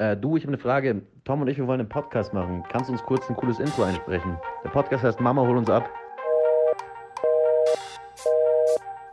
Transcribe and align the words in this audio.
Äh, 0.00 0.16
du, 0.16 0.38
ich 0.38 0.44
habe 0.44 0.54
eine 0.54 0.62
Frage. 0.62 1.02
Tom 1.24 1.42
und 1.42 1.48
ich, 1.48 1.58
wir 1.58 1.66
wollen 1.66 1.80
einen 1.80 1.88
Podcast 1.90 2.32
machen. 2.32 2.64
Kannst 2.70 2.88
du 2.88 2.94
uns 2.94 3.02
kurz 3.02 3.28
ein 3.28 3.36
cooles 3.36 3.58
Intro 3.58 3.82
einsprechen? 3.82 4.34
Der 4.64 4.70
Podcast 4.70 5.04
heißt 5.04 5.20
Mama, 5.20 5.42
hol 5.42 5.58
uns 5.58 5.68
ab. 5.68 5.90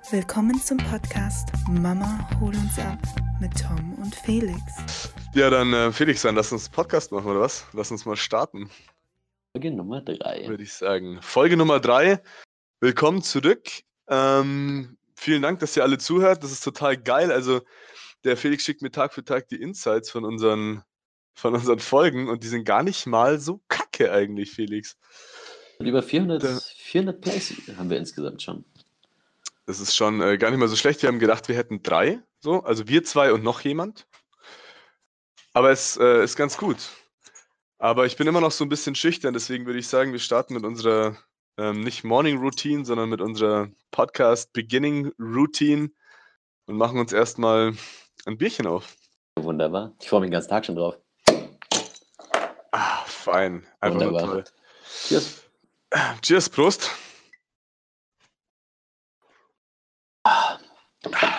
Willkommen 0.10 0.58
zum 0.62 0.78
Podcast 0.78 1.50
Mama, 1.70 2.26
hol 2.40 2.56
uns 2.56 2.80
ab 2.80 3.00
mit 3.42 3.52
Tom 3.62 3.96
und 3.96 4.16
Felix. 4.16 5.12
Ja, 5.34 5.50
dann 5.50 5.74
äh, 5.74 5.92
Felix, 5.92 6.22
dann 6.22 6.36
lass 6.36 6.54
uns 6.54 6.68
einen 6.68 6.76
Podcast 6.76 7.12
machen, 7.12 7.30
oder 7.30 7.42
was? 7.42 7.66
Lass 7.74 7.92
uns 7.92 8.06
mal 8.06 8.16
starten, 8.16 8.70
Folge 9.52 9.72
Nummer 9.72 10.00
3. 10.00 10.48
würde 10.48 10.64
ich 10.64 10.72
sagen. 10.72 11.20
Folge 11.22 11.58
Nummer 11.58 11.82
drei. 11.82 12.22
Willkommen 12.80 13.22
zurück. 13.22 13.68
Ähm, 14.08 14.98
vielen 15.18 15.42
Dank, 15.42 15.60
dass 15.60 15.76
ihr 15.76 15.84
alle 15.84 15.98
zuhört. 15.98 16.44
Das 16.44 16.54
ist 16.54 16.64
total 16.64 16.96
geil. 16.96 17.30
Also, 17.30 17.60
der 18.28 18.38
Felix 18.38 18.64
schickt 18.64 18.82
mir 18.82 18.92
Tag 18.92 19.14
für 19.14 19.24
Tag 19.24 19.48
die 19.48 19.62
Insights 19.62 20.12
von 20.12 20.26
unseren, 20.26 20.84
von 21.34 21.54
unseren 21.56 21.80
Folgen 21.80 22.30
und 22.30 22.44
die 22.44 22.48
sind 22.48 22.66
gar 22.66 22.84
nicht 22.84 23.08
mal 23.08 23.40
so 23.40 23.62
kacke 23.68 24.12
eigentlich, 24.12 24.52
Felix. 24.52 24.98
Über 25.80 26.04
400, 26.04 26.44
Da- 26.44 26.60
400 26.78 27.22
Plays 27.22 27.54
haben 27.78 27.90
wir 27.90 27.98
insgesamt 27.98 28.42
schon. 28.42 28.66
Das 29.66 29.80
ist 29.80 29.96
schon 29.96 30.22
äh, 30.22 30.38
gar 30.38 30.50
nicht 30.50 30.60
mal 30.60 30.68
so 30.68 30.76
schlecht. 30.76 31.02
Wir 31.02 31.08
haben 31.08 31.20
gedacht, 31.20 31.48
wir 31.48 31.56
hätten 31.56 31.84
drei. 31.84 32.22
So, 32.40 32.64
also 32.64 32.88
wir 32.88 33.04
zwei 33.04 33.34
und 33.34 33.44
noch 33.44 33.62
jemand. 33.62 34.08
Aber 35.54 35.72
es 35.72 35.98
äh, 35.98 36.24
ist 36.24 36.36
ganz 36.36 36.58
gut. 36.58 36.78
Aber 37.80 38.06
ich 38.06 38.16
bin 38.18 38.28
immer 38.28 38.42
noch 38.42 38.52
so 38.52 38.64
ein 38.66 38.70
bisschen 38.70 38.96
schüchtern, 38.96 39.34
deswegen 39.34 39.66
würde 39.66 39.80
ich 39.80 39.88
sagen, 39.88 40.12
wir 40.12 40.20
starten 40.20 40.54
mit 40.56 40.64
unserer 40.66 41.18
ähm, 41.58 41.82
nicht 41.82 42.04
Morning 42.04 42.38
Routine, 42.40 42.86
sondern 42.86 43.10
mit 43.10 43.22
unserer 43.22 43.70
Podcast 43.92 44.52
Beginning 44.54 45.12
Routine 45.20 45.92
und 46.66 46.78
machen 46.78 47.00
uns 47.00 47.14
erstmal 47.14 47.74
ein 48.28 48.38
Bierchen 48.38 48.68
auf. 48.68 48.96
Wunderbar. 49.40 49.96
Ich 50.02 50.10
freue 50.10 50.20
mich 50.22 50.28
den 50.28 50.34
ganzen 50.34 50.50
Tag 50.50 50.66
schon 50.66 50.76
drauf. 50.76 50.98
Ah, 52.72 53.04
fein. 53.06 53.66
Einfach 53.80 54.00
nur 54.00 54.12
Wunderbar. 54.12 54.44
toll. 54.44 54.44
Cheers. 55.08 55.44
Cheers, 56.22 56.50
Prost. 56.50 56.92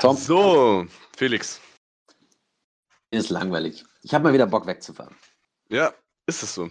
Tom, 0.00 0.16
So, 0.16 0.86
Felix. 1.16 1.60
mir 3.12 3.18
ist 3.20 3.28
langweilig. 3.30 3.84
Ich 4.02 4.14
habe 4.14 4.24
mal 4.24 4.32
wieder 4.32 4.46
Bock 4.46 4.66
wegzufahren. 4.66 5.14
Ja, 5.68 5.92
ist 6.26 6.42
es 6.42 6.54
so. 6.54 6.70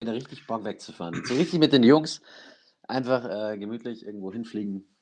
Wieder 0.00 0.12
richtig 0.12 0.46
Bock 0.46 0.62
wegzufahren. 0.64 1.24
So 1.24 1.34
richtig 1.34 1.58
mit 1.58 1.72
den 1.72 1.82
Jungs 1.82 2.20
einfach 2.86 3.24
äh, 3.24 3.58
gemütlich 3.58 4.04
irgendwo 4.04 4.32
hinfliegen 4.32 4.94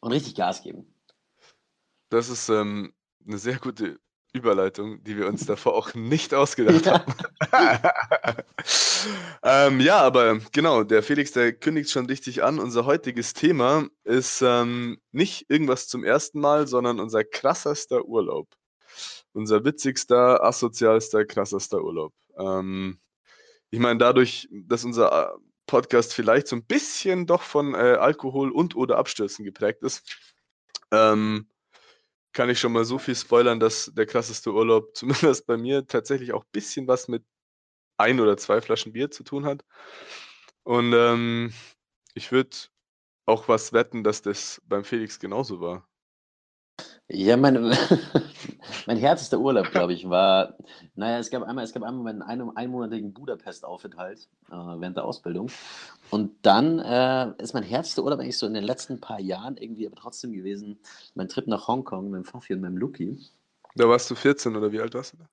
und 0.00 0.12
richtig 0.12 0.34
Gas 0.36 0.62
geben. 0.62 0.94
Das 2.10 2.28
ist 2.28 2.48
ähm, 2.50 2.94
eine 3.26 3.38
sehr 3.38 3.58
gute 3.58 3.98
Überleitung, 4.32 5.02
die 5.02 5.16
wir 5.16 5.26
uns 5.26 5.46
davor 5.46 5.74
auch 5.74 5.94
nicht 5.94 6.34
ausgedacht 6.34 6.86
Ja. 6.86 7.04
haben. 7.52 8.42
ähm, 9.42 9.80
ja, 9.80 9.98
aber 9.98 10.38
genau, 10.52 10.84
der 10.84 11.02
Felix, 11.02 11.32
der 11.32 11.52
kündigt 11.52 11.90
schon 11.90 12.06
richtig 12.06 12.42
an. 12.42 12.58
Unser 12.58 12.84
heutiges 12.86 13.32
Thema 13.32 13.86
ist 14.04 14.42
ähm, 14.42 14.98
nicht 15.12 15.46
irgendwas 15.48 15.88
zum 15.88 16.04
ersten 16.04 16.40
Mal, 16.40 16.66
sondern 16.66 17.00
unser 17.00 17.24
krassester 17.24 18.04
Urlaub. 18.04 18.48
Unser 19.32 19.64
witzigster, 19.64 20.42
asozialster, 20.42 21.24
krassester 21.24 21.82
Urlaub. 21.82 22.12
Ähm, 22.38 23.00
ich 23.70 23.78
meine, 23.78 23.98
dadurch, 23.98 24.48
dass 24.50 24.84
unser 24.84 25.34
äh, 25.34 25.38
Podcast 25.66 26.14
vielleicht 26.14 26.46
so 26.48 26.56
ein 26.56 26.64
bisschen 26.64 27.26
doch 27.26 27.42
von 27.42 27.74
äh, 27.74 27.96
Alkohol 28.00 28.50
und 28.50 28.76
oder 28.76 28.98
Abstürzen 28.98 29.44
geprägt 29.44 29.82
ist, 29.82 30.16
ähm, 30.92 31.48
kann 32.36 32.50
ich 32.50 32.60
schon 32.60 32.72
mal 32.72 32.84
so 32.84 32.98
viel 32.98 33.14
spoilern, 33.14 33.58
dass 33.58 33.90
der 33.94 34.04
krasseste 34.04 34.52
Urlaub 34.52 34.94
zumindest 34.94 35.46
bei 35.46 35.56
mir 35.56 35.86
tatsächlich 35.86 36.34
auch 36.34 36.44
ein 36.44 36.52
bisschen 36.52 36.86
was 36.86 37.08
mit 37.08 37.24
ein 37.96 38.20
oder 38.20 38.36
zwei 38.36 38.60
Flaschen 38.60 38.92
Bier 38.92 39.10
zu 39.10 39.24
tun 39.24 39.46
hat. 39.46 39.64
Und 40.62 40.92
ähm, 40.92 41.54
ich 42.14 42.32
würde 42.32 42.54
auch 43.24 43.48
was 43.48 43.72
wetten, 43.72 44.04
dass 44.04 44.20
das 44.20 44.60
beim 44.66 44.84
Felix 44.84 45.18
genauso 45.18 45.60
war. 45.60 45.88
Ja, 47.08 47.36
mein, 47.36 47.54
mein 48.86 48.96
härtester 48.96 49.38
Urlaub, 49.38 49.70
glaube 49.70 49.92
ich, 49.92 50.08
war, 50.10 50.54
naja, 50.96 51.18
es 51.18 51.30
gab 51.30 51.44
einmal, 51.44 51.64
es 51.64 51.72
gab 51.72 51.84
einmal 51.84 52.02
meinen 52.02 52.22
ein, 52.22 52.56
einmonatigen 52.56 53.12
Budapest-Aufenthalt 53.12 54.28
äh, 54.50 54.54
während 54.54 54.96
der 54.96 55.04
Ausbildung. 55.04 55.48
Und 56.10 56.32
dann 56.42 56.80
äh, 56.80 57.30
ist 57.38 57.54
mein 57.54 57.62
härtester 57.62 58.02
Urlaub 58.02 58.18
eigentlich 58.18 58.38
so 58.38 58.46
in 58.46 58.54
den 58.54 58.64
letzten 58.64 59.00
paar 59.00 59.20
Jahren 59.20 59.56
irgendwie 59.56 59.86
aber 59.86 59.94
trotzdem 59.94 60.32
gewesen, 60.32 60.80
mein 61.14 61.28
Trip 61.28 61.46
nach 61.46 61.68
Hongkong 61.68 62.10
mit 62.10 62.22
dem 62.22 62.24
Faffi 62.24 62.54
und 62.54 62.60
meinem 62.60 62.76
Luki. 62.76 63.16
Da 63.76 63.88
warst 63.88 64.10
du 64.10 64.16
14 64.16 64.56
oder 64.56 64.72
wie 64.72 64.80
alt 64.80 64.94
warst 64.94 65.12
du 65.12 65.18
da? 65.18 65.28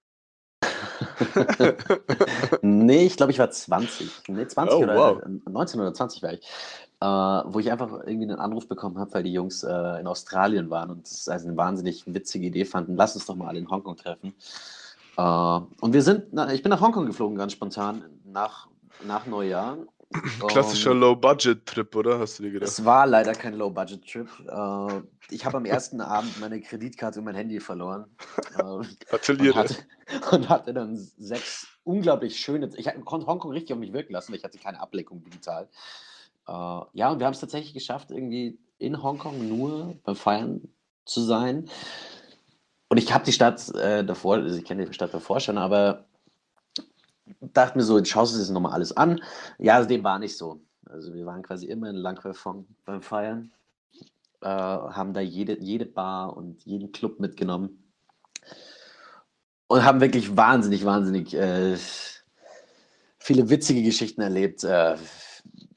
Nee, 2.62 3.06
ich 3.06 3.18
glaube, 3.18 3.32
ich 3.32 3.40
war 3.40 3.50
20. 3.50 4.10
Nee, 4.28 4.48
20 4.48 4.76
Oh, 4.76 4.84
oder 4.84 4.96
wow. 4.96 5.24
äh, 5.24 5.50
19 5.50 5.80
oder 5.80 5.94
20 5.94 6.22
war 6.24 6.34
ich. 6.34 6.42
Äh, 7.04 7.06
wo 7.06 7.60
ich 7.60 7.70
einfach 7.70 7.92
irgendwie 8.06 8.32
einen 8.32 8.40
Anruf 8.40 8.70
bekommen 8.70 8.98
habe, 8.98 9.14
weil 9.14 9.24
die 9.24 9.34
Jungs 9.34 9.64
äh, 9.64 10.00
in 10.00 10.08
Australien 10.08 10.70
waren 10.70 10.90
und 10.90 11.04
das 11.04 11.28
also 11.28 11.50
eine 11.50 11.58
wahnsinnig 11.58 12.06
witzige 12.06 12.48
Idee 12.48 12.64
fanden. 12.64 12.96
Lass 12.96 13.14
uns 13.14 13.26
doch 13.26 13.36
mal 13.36 13.50
alle 13.50 13.60
in 13.60 13.70
Hongkong 13.70 13.98
treffen. 13.98 14.34
Äh, 15.18 15.22
und 15.22 15.92
wir 15.92 16.02
sind, 16.02 16.28
na, 16.32 16.54
ich 16.54 16.64
bin 16.64 16.70
nach 16.70 16.80
Hongkong 16.80 17.06
geflogen, 17.06 17.38
ganz 17.38 17.52
spontan, 17.52 18.06
nach, 18.24 18.70
nach 19.06 19.26
Neujahr. 19.26 19.80
Klassischer 20.48 20.92
Und 20.92 21.02
Low-Budget-Trip, 21.02 21.94
oder? 21.94 22.20
Hast 22.20 22.40
du 22.40 22.44
dir 22.44 22.52
gedacht? 22.52 22.70
Es 22.70 22.86
war 22.86 23.06
leider 23.06 23.34
kein 23.34 23.56
Low-Budget-Trip. 23.56 24.30
Äh, 24.48 25.02
ich 25.30 25.46
habe 25.46 25.58
am 25.58 25.66
ersten 25.66 26.00
Abend 26.16 26.40
meine 26.40 26.62
Kreditkarte 26.62 27.20
und 27.20 27.26
mein 27.26 27.36
Handy 27.36 27.60
verloren. 27.60 28.06
Äh, 28.58 28.64
und 28.64 29.08
Gratuliere. 29.08 29.56
hatte, 29.56 29.76
und 30.32 30.48
hatte 30.48 30.74
dann 30.74 30.96
sechs 30.96 31.68
unglaublich 31.84 32.40
schöne. 32.40 32.70
Ich 32.78 32.90
konnte 33.04 33.28
Hongkong 33.28 33.52
richtig 33.52 33.74
auf 33.74 33.80
mich 33.80 33.92
wirken 33.92 34.14
lassen, 34.14 34.32
weil 34.32 34.38
ich 34.38 34.46
hatte 34.46 34.58
keine 34.58 34.80
Ablenkung 34.80 35.22
digital. 35.22 35.68
Äh, 36.48 36.52
ja, 36.94 37.12
und 37.12 37.20
wir 37.20 37.26
haben 37.26 37.34
es 37.34 37.40
tatsächlich 37.40 37.74
geschafft, 37.74 38.12
irgendwie 38.12 38.60
in 38.78 39.02
Hongkong 39.02 39.48
nur 39.48 39.96
beim 40.04 40.16
Feiern 40.16 40.62
zu 41.06 41.22
sein. 41.22 41.70
Und 42.90 42.98
ich 42.98 43.14
habe 43.14 43.26
die 43.26 43.32
Stadt 43.32 43.68
äh, 43.76 44.04
davor, 44.04 44.36
also 44.36 44.58
ich 44.58 44.66
kenne 44.66 44.86
die 44.86 44.94
Stadt 44.94 45.14
davor 45.14 45.40
schon, 45.40 45.58
aber 45.58 46.06
dachte 47.40 47.78
mir 47.78 47.84
so, 47.84 47.98
jetzt 47.98 48.10
schaust 48.10 48.34
du 48.34 48.38
dir 48.38 48.44
das 48.44 48.52
nochmal 48.52 48.74
alles 48.74 48.96
an. 48.96 49.22
Ja, 49.58 49.76
also 49.76 49.88
dem 49.88 50.04
war 50.04 50.20
nicht 50.20 50.38
so. 50.38 50.62
Also 50.86 51.14
wir 51.14 51.26
waren 51.26 51.42
quasi 51.42 51.66
immer 51.68 51.90
in 51.90 51.96
Langquerfong 51.96 52.68
beim 52.86 53.02
Feiern, 53.02 53.52
äh, 54.42 54.48
haben 54.48 55.14
da 55.14 55.22
jede, 55.22 55.60
jede 55.60 55.86
Bar 55.86 56.36
und 56.36 56.64
jeden 56.66 56.92
Club 56.92 57.20
mitgenommen 57.20 57.84
und 59.68 59.84
haben 59.84 60.02
wirklich 60.02 60.36
wahnsinnig, 60.38 60.86
wahnsinnig 60.86 61.34
äh, 61.34 61.78
viele 63.18 63.50
witzige 63.50 63.82
Geschichten 63.82 64.22
erlebt 64.22 64.64
äh, 64.64 64.98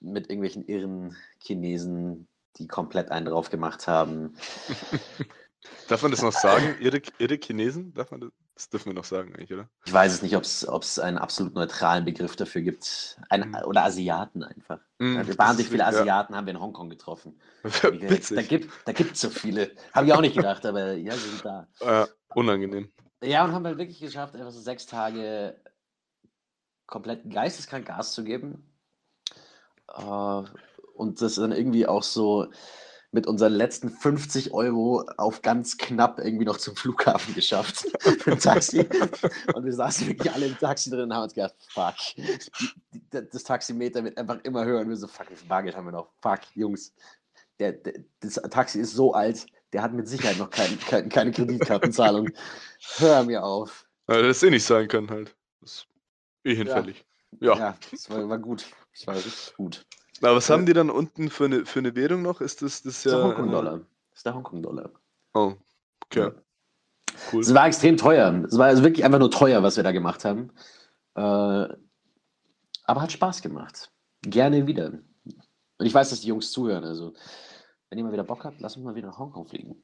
mit 0.01 0.31
irgendwelchen 0.31 0.65
irren 0.67 1.17
Chinesen, 1.41 2.29
die 2.57 2.67
komplett 2.67 3.11
einen 3.11 3.27
drauf 3.27 3.51
gemacht 3.51 3.87
haben. 3.87 4.35
Darf 5.89 6.03
man 6.03 6.13
das 6.13 6.23
noch 6.23 6.33
sagen? 6.33 6.77
Irre, 6.81 7.03
irre 7.19 7.39
Chinesen? 7.43 7.93
Darf 7.95 8.11
man 8.11 8.21
das? 8.21 8.31
Das 8.55 8.71
dürfen 8.71 8.87
wir 8.87 8.95
noch 8.95 9.05
sagen, 9.05 9.35
eigentlich, 9.35 9.53
oder? 9.53 9.69
Ich 9.85 9.93
weiß 9.93 10.15
es 10.15 10.23
nicht, 10.23 10.35
ob 10.35 10.45
es 10.45 10.99
einen 10.99 11.19
absolut 11.19 11.55
neutralen 11.55 12.05
Begriff 12.07 12.37
dafür 12.37 12.63
gibt. 12.63 13.19
Ein, 13.29 13.51
Mhm. 13.51 13.57
oder 13.67 13.85
Asiaten 13.85 14.43
einfach. 14.43 14.81
Ja, 14.99 15.23
das 15.25 15.37
wahnsinnig 15.39 15.71
viele 15.71 15.85
Asiaten 15.85 16.35
haben 16.35 16.47
wir 16.47 16.55
in 16.55 16.61
Hongkong 16.61 16.89
getroffen. 16.89 17.39
Ja. 17.83 18.17
Da 18.31 18.43
gibt 18.43 18.71
da 18.87 18.93
gibt 18.93 19.17
so 19.17 19.29
viele. 19.29 19.73
Habe 19.93 20.07
ich 20.07 20.13
auch 20.13 20.21
nicht 20.21 20.37
gedacht, 20.37 20.65
aber 20.65 20.93
ja, 20.95 21.13
sie 21.15 21.29
sind 21.31 21.45
da. 21.45 21.69
Äh, 21.81 22.07
unangenehm. 22.35 22.91
Ja, 23.23 23.45
und 23.45 23.53
haben 23.53 23.67
halt 23.67 23.77
wirklich 23.79 24.01
geschafft, 24.01 24.35
einfach 24.37 24.53
so 24.53 24.61
sechs 24.61 24.87
Tage 24.87 25.61
komplett 26.87 27.29
geisteskrank 27.31 27.87
Gas 27.87 28.13
zu 28.13 28.25
geben. 28.25 28.65
Äh, 29.89 30.43
und 30.95 31.21
das 31.21 31.35
dann 31.35 31.53
irgendwie 31.53 31.87
auch 31.87 32.03
so 32.03 32.47
mit 33.13 33.27
unseren 33.27 33.53
letzten 33.55 33.89
50 33.89 34.53
Euro 34.53 35.05
auf 35.17 35.41
ganz 35.41 35.79
knapp 35.79 36.19
irgendwie 36.19 36.45
noch 36.45 36.59
zum 36.59 36.77
Flughafen 36.77 37.35
geschafft. 37.35 37.87
Im 38.27 38.39
Taxi. 38.39 38.87
Und 39.55 39.65
wir 39.65 39.73
saßen 39.73 40.07
wirklich 40.09 40.31
alle 40.33 40.47
im 40.47 40.59
Taxi 40.59 40.91
drin 40.91 41.03
und 41.03 41.15
haben 41.15 41.23
uns 41.23 41.35
gedacht, 41.35 41.55
fuck. 41.69 41.95
Das 43.11 43.45
Taximeter 43.45 44.05
wird 44.05 44.19
einfach 44.19 44.39
immer 44.45 44.65
höher. 44.65 44.81
Und 44.81 44.89
wir 44.89 44.97
so, 44.97 45.07
fuck, 45.07 45.31
wie 45.31 45.37
viel 45.37 45.49
Bargeld 45.49 45.77
haben 45.77 45.87
wir 45.87 45.93
noch? 45.93 46.11
Fuck, 46.21 46.41
Jungs. 46.55 46.93
Der, 47.59 47.73
der, 47.73 48.05
das 48.21 48.35
Taxi 48.35 48.81
ist 48.81 48.93
so 48.93 49.15
alt, 49.15 49.47
der 49.73 49.83
hat 49.83 49.95
mit 49.95 50.09
Sicherheit 50.09 50.39
noch 50.39 50.51
kein, 50.51 50.79
kein, 50.81 51.09
keine 51.09 51.33
Kreditkartenzahlung. 51.33 52.29
Hör 52.97 53.25
mir 53.25 53.43
auf. 53.43 53.87
Ja, 54.09 54.21
das 54.21 54.43
eh 54.43 54.51
nicht 54.51 54.65
sein 54.65 54.89
können 54.89 55.09
halt. 55.11 55.35
Das 55.61 55.73
ist 55.73 55.87
eh 56.45 56.55
hinfällig. 56.55 57.05
Ja. 57.41 57.57
Ja, 57.57 57.79
das 57.91 58.11
war, 58.11 58.29
war 58.29 58.39
gut. 58.39 58.67
Das 58.97 59.07
war 59.07 59.15
richtig 59.15 59.55
gut. 59.57 59.87
Aber 60.23 60.37
was 60.37 60.49
haben 60.49 60.65
die 60.65 60.73
dann 60.73 60.89
unten 60.89 61.29
für 61.29 61.45
eine, 61.45 61.67
für 61.67 61.81
eine 61.81 61.95
Währung 61.95 62.23
noch? 62.23 62.41
Ist 62.41 62.63
das, 62.63 62.83
das 62.83 62.99
ist 62.99 63.05
ja. 63.05 63.13
der 63.13 63.25
Hongkong-Dollar. 63.25 63.79
Das 64.11 64.19
ist 64.19 64.27
der 64.27 64.35
Hongkong-Dollar. 64.35 64.91
Oh, 65.35 65.55
okay. 66.05 66.31
Cool. 67.33 67.41
Es 67.41 67.53
war 67.53 67.67
extrem 67.67 67.97
teuer. 67.97 68.45
Es 68.47 68.57
war 68.57 68.67
also 68.67 68.83
wirklich 68.83 69.05
einfach 69.05 69.19
nur 69.19 69.31
teuer, 69.31 69.63
was 69.63 69.77
wir 69.77 69.85
da 69.85 69.93
gemacht 69.93 70.25
haben. 70.25 70.51
Äh, 71.15 71.21
aber 71.21 73.03
hat 73.03 73.13
Spaß 73.13 73.43
gemacht. 73.43 73.91
Gerne 74.23 74.67
wieder. 74.67 74.93
Und 75.79 75.87
ich 75.87 75.93
weiß, 75.93 76.11
dass 76.11 76.21
die 76.21 76.29
Jungs 76.29 76.51
zuhören. 76.51 76.85
Also, 76.85 77.13
wenn 77.91 77.99
ihr 77.99 78.05
mal 78.05 78.13
wieder 78.13 78.25
Bock 78.25 78.45
habt, 78.45 78.61
lasst 78.61 78.77
uns 78.77 78.87
mal 78.87 78.95
wieder 78.95 79.09
nach 79.09 79.19
Hongkong 79.19 79.47
fliegen. 79.47 79.83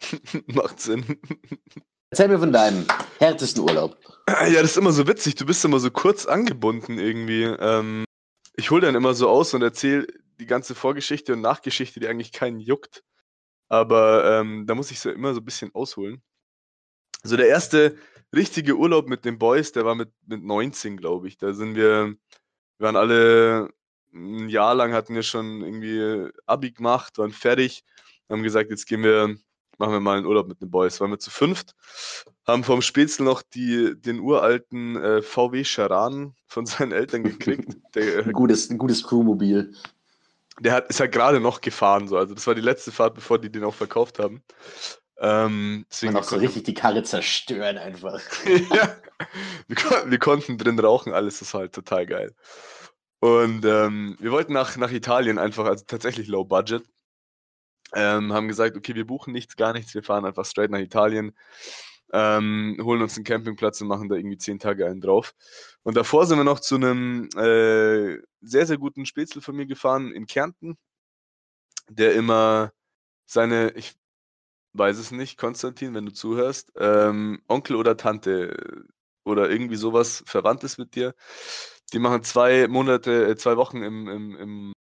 Macht 0.46 0.80
Sinn. 0.80 1.04
Erzähl 2.10 2.28
mir 2.28 2.38
von 2.38 2.52
deinem 2.52 2.86
härtesten 3.18 3.62
Urlaub. 3.62 3.96
Ja, 4.28 4.60
das 4.60 4.72
ist 4.72 4.76
immer 4.76 4.92
so 4.92 5.06
witzig. 5.06 5.36
Du 5.36 5.46
bist 5.46 5.64
immer 5.64 5.80
so 5.80 5.90
kurz 5.90 6.26
angebunden 6.26 6.98
irgendwie. 6.98 7.44
Ähm, 7.44 8.04
ich 8.56 8.70
hole 8.70 8.82
dann 8.82 8.94
immer 8.94 9.14
so 9.14 9.26
aus 9.26 9.54
und 9.54 9.62
erzähle 9.62 10.06
die 10.38 10.44
ganze 10.44 10.74
Vorgeschichte 10.74 11.32
und 11.32 11.40
Nachgeschichte, 11.40 11.98
die 11.98 12.08
eigentlich 12.08 12.32
keinen 12.32 12.60
juckt. 12.60 13.02
Aber 13.70 14.40
ähm, 14.40 14.66
da 14.66 14.74
muss 14.74 14.90
ich 14.90 15.00
so 15.00 15.10
immer 15.10 15.32
so 15.32 15.40
ein 15.40 15.46
bisschen 15.46 15.74
ausholen. 15.74 16.22
Also 17.22 17.38
der 17.38 17.48
erste 17.48 17.96
richtige 18.34 18.76
Urlaub 18.76 19.08
mit 19.08 19.24
den 19.24 19.38
Boys, 19.38 19.72
der 19.72 19.86
war 19.86 19.94
mit, 19.94 20.10
mit 20.26 20.42
19, 20.44 20.98
glaube 20.98 21.26
ich. 21.28 21.38
Da 21.38 21.54
sind 21.54 21.74
wir, 21.74 22.08
wir 22.08 22.16
waren 22.78 22.96
alle 22.96 23.70
ein 24.12 24.48
Jahr 24.48 24.74
lang 24.74 24.92
hatten 24.92 25.14
wir 25.14 25.22
schon 25.22 25.62
irgendwie 25.62 26.30
Abi 26.46 26.72
gemacht, 26.72 27.18
waren 27.18 27.32
fertig, 27.32 27.84
haben 28.28 28.42
gesagt, 28.42 28.70
jetzt 28.70 28.86
gehen 28.86 29.02
wir, 29.02 29.36
machen 29.78 29.92
wir 29.92 30.00
mal 30.00 30.16
einen 30.18 30.26
Urlaub 30.26 30.48
mit 30.48 30.60
den 30.60 30.70
Boys. 30.70 31.00
Waren 31.00 31.10
wir 31.10 31.18
zu 31.18 31.30
fünft, 31.30 31.74
haben 32.46 32.64
vom 32.64 32.82
Spätzl 32.82 33.22
noch 33.24 33.42
die, 33.42 33.94
den 34.00 34.20
uralten 34.20 34.96
äh, 34.96 35.22
VW 35.22 35.64
Charan 35.64 36.34
von 36.46 36.66
seinen 36.66 36.92
Eltern 36.92 37.22
gekriegt. 37.22 37.76
Der, 37.94 38.24
Ein 38.24 38.32
gutes, 38.32 38.70
ein 38.70 38.78
gutes 38.78 39.02
Crewmobil. 39.02 39.72
der 40.60 40.72
hat, 40.72 40.88
ist 40.88 41.00
ja 41.00 41.06
gerade 41.06 41.40
noch 41.40 41.60
gefahren, 41.60 42.08
so. 42.08 42.16
Also 42.16 42.34
das 42.34 42.46
war 42.46 42.54
die 42.54 42.60
letzte 42.60 42.92
Fahrt, 42.92 43.14
bevor 43.14 43.38
die 43.38 43.50
den 43.50 43.64
auch 43.64 43.74
verkauft 43.74 44.18
haben. 44.18 44.42
Ähm, 45.20 45.84
deswegen 45.90 46.14
Und 46.14 46.20
auch 46.20 46.24
so 46.24 46.36
richtig 46.36 46.64
die 46.64 46.74
Karre 46.74 47.02
zerstören 47.02 47.76
einfach. 47.78 48.20
ja, 48.46 48.96
wir, 49.66 49.76
kon 49.76 50.10
wir 50.10 50.18
konnten 50.18 50.58
drin 50.58 50.78
rauchen, 50.78 51.12
alles 51.12 51.52
war 51.52 51.62
halt 51.62 51.72
total 51.72 52.06
geil. 52.06 52.34
Und 53.20 53.64
ähm, 53.64 54.16
wir 54.20 54.30
wollten 54.30 54.52
nach, 54.52 54.76
nach 54.76 54.92
Italien 54.92 55.38
einfach, 55.38 55.64
also 55.64 55.84
tatsächlich 55.86 56.28
low 56.28 56.44
budget. 56.44 56.84
Ähm, 57.94 58.32
haben 58.32 58.48
gesagt, 58.48 58.76
okay, 58.76 58.94
wir 58.94 59.06
buchen 59.06 59.32
nichts, 59.32 59.56
gar 59.56 59.72
nichts, 59.72 59.94
wir 59.94 60.02
fahren 60.02 60.24
einfach 60.24 60.44
straight 60.44 60.70
nach 60.70 60.78
Italien, 60.78 61.34
ähm, 62.12 62.78
holen 62.82 63.02
uns 63.02 63.16
einen 63.16 63.24
Campingplatz 63.24 63.80
und 63.80 63.88
machen 63.88 64.08
da 64.08 64.16
irgendwie 64.16 64.38
zehn 64.38 64.58
Tage 64.58 64.86
einen 64.86 65.00
drauf. 65.00 65.34
Und 65.82 65.96
davor 65.96 66.26
sind 66.26 66.38
wir 66.38 66.44
noch 66.44 66.60
zu 66.60 66.76
einem 66.76 67.28
äh, 67.36 68.18
sehr, 68.40 68.66
sehr 68.66 68.78
guten 68.78 69.06
Spätzle 69.06 69.40
von 69.42 69.56
mir 69.56 69.66
gefahren 69.66 70.12
in 70.12 70.26
Kärnten, 70.26 70.76
der 71.88 72.14
immer 72.14 72.72
seine, 73.26 73.72
ich 73.72 73.94
weiß 74.74 74.98
es 74.98 75.10
nicht, 75.10 75.38
Konstantin, 75.38 75.94
wenn 75.94 76.06
du 76.06 76.12
zuhörst, 76.12 76.72
ähm, 76.76 77.42
Onkel 77.48 77.76
oder 77.76 77.96
Tante 77.96 78.86
oder 79.24 79.50
irgendwie 79.50 79.76
sowas 79.76 80.22
Verwandtes 80.26 80.78
mit 80.78 80.94
dir, 80.94 81.14
die 81.92 81.98
machen 81.98 82.22
zwei 82.24 82.68
Monate, 82.68 83.28
äh, 83.28 83.36
zwei 83.36 83.56
Wochen 83.56 83.82
im, 83.82 84.08
im, 84.08 84.36
im 84.36 84.72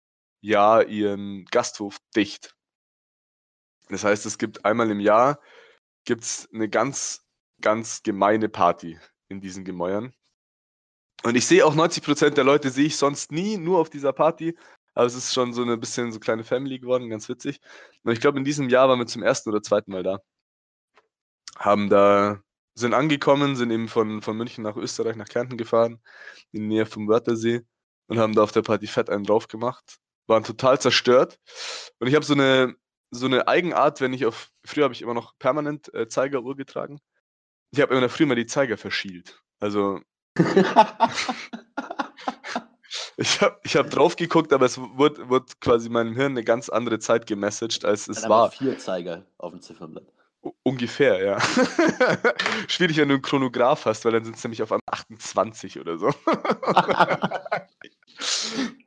Jahr 0.42 0.88
ihren 0.88 1.46
Gasthof 1.46 1.98
dicht. 2.16 2.57
Das 3.90 4.04
heißt, 4.04 4.26
es 4.26 4.38
gibt 4.38 4.66
einmal 4.66 4.92
im 4.92 5.00
Jahr 5.00 5.40
gibt's 6.06 6.48
eine 6.54 6.70
ganz, 6.70 7.26
ganz 7.62 8.02
gemeine 8.04 8.50
Party 8.50 9.00
in 9.30 9.42
diesen 9.42 9.66
Gemäuern. 9.66 10.14
Und 11.24 11.36
ich 11.36 11.46
sehe 11.46 11.66
auch 11.66 11.76
90% 11.76 12.32
der 12.32 12.44
Leute 12.44 12.70
sehe 12.70 12.86
ich 12.86 12.98
sonst 12.98 13.32
nie, 13.32 13.58
nur 13.58 13.80
auf 13.80 13.90
dieser 13.90 14.14
Party. 14.14 14.58
Aber 14.94 15.06
es 15.06 15.16
ist 15.16 15.34
schon 15.34 15.54
so 15.54 15.64
ein 15.64 15.80
bisschen 15.80 16.12
so 16.12 16.20
kleine 16.20 16.44
Family 16.44 16.80
geworden, 16.80 17.10
ganz 17.10 17.30
witzig. 17.30 17.60
Und 18.04 18.14
ich 18.14 18.22
glaube, 18.22 18.40
in 18.40 18.46
diesem 18.46 18.70
Jahr 18.70 18.90
waren 18.90 19.00
wir 19.00 19.08
zum 19.08 19.24
ersten 19.24 19.50
oder 19.50 19.62
zweiten 19.62 19.92
Mal 19.92 20.04
da. 20.04 20.20
Haben 21.58 21.90
da, 21.90 22.42
sind 22.76 22.94
angekommen, 22.94 23.56
sind 23.56 23.72
eben 23.72 23.88
von, 23.88 24.22
von 24.22 24.38
München 24.38 24.64
nach 24.64 24.76
Österreich, 24.76 25.16
nach 25.16 25.28
Kärnten 25.28 25.58
gefahren, 25.58 26.02
in 26.52 26.62
der 26.62 26.70
Nähe 26.70 26.86
vom 26.86 27.08
Wörthersee 27.08 27.62
und 28.08 28.20
haben 28.20 28.34
da 28.34 28.44
auf 28.44 28.52
der 28.52 28.62
Party 28.62 28.88
fett 28.88 29.10
einen 29.10 29.24
drauf 29.24 29.48
gemacht. 29.48 29.98
Waren 30.28 30.44
total 30.44 30.80
zerstört. 30.80 31.40
Und 32.00 32.08
ich 32.08 32.16
habe 32.16 32.26
so 32.26 32.34
eine, 32.34 32.76
so 33.12 33.26
eine 33.26 33.48
Eigenart, 33.48 34.02
wenn 34.02 34.14
ich 34.14 34.26
auf, 34.26 34.50
früher 34.66 34.84
habe 34.84 34.94
ich 34.94 35.02
immer 35.02 35.14
noch 35.14 35.38
permanent 35.40 35.94
äh, 35.94 36.08
Zeigeruhr 36.08 36.56
getragen. 36.56 37.00
Ich 37.72 37.82
habe 37.82 37.94
in 37.96 38.02
der 38.02 38.10
Früh 38.10 38.26
mal 38.26 38.36
die 38.36 38.46
Zeiger 38.46 38.78
verschielt. 38.78 39.42
Also 39.60 40.00
ich 43.18 43.42
habe 43.42 43.60
ich 43.64 43.76
hab 43.76 43.90
drauf 43.90 44.16
geguckt, 44.16 44.54
aber 44.54 44.66
es 44.66 44.78
wurde, 44.78 45.28
wurde 45.30 45.48
quasi 45.60 45.90
meinem 45.90 46.16
Hirn 46.16 46.34
eine 46.34 46.44
ganz 46.44 46.70
andere 46.70 47.00
Zeit 47.00 47.26
gemessaged, 47.26 47.84
als 47.86 48.08
es 48.08 48.22
Dann 48.22 48.30
war. 48.30 48.52
vier 48.52 48.78
Zeiger 48.78 49.26
auf 49.38 49.52
dem 49.52 49.62
Ziffernblatt. 49.62 50.06
Ungefähr, 50.64 51.24
ja. 51.24 51.40
Schwierig, 52.68 52.98
wenn 52.98 53.10
du 53.10 53.16
einen 53.16 53.24
Chronograph 53.24 53.86
hast, 53.86 54.06
weil 54.06 54.14
dann 54.14 54.24
sind 54.24 54.38
es 54.38 54.44
nämlich 54.44 54.62
auf 54.62 54.72
einmal 54.72 54.84
28 54.92 55.80
oder 55.80 55.98
so. 55.98 56.08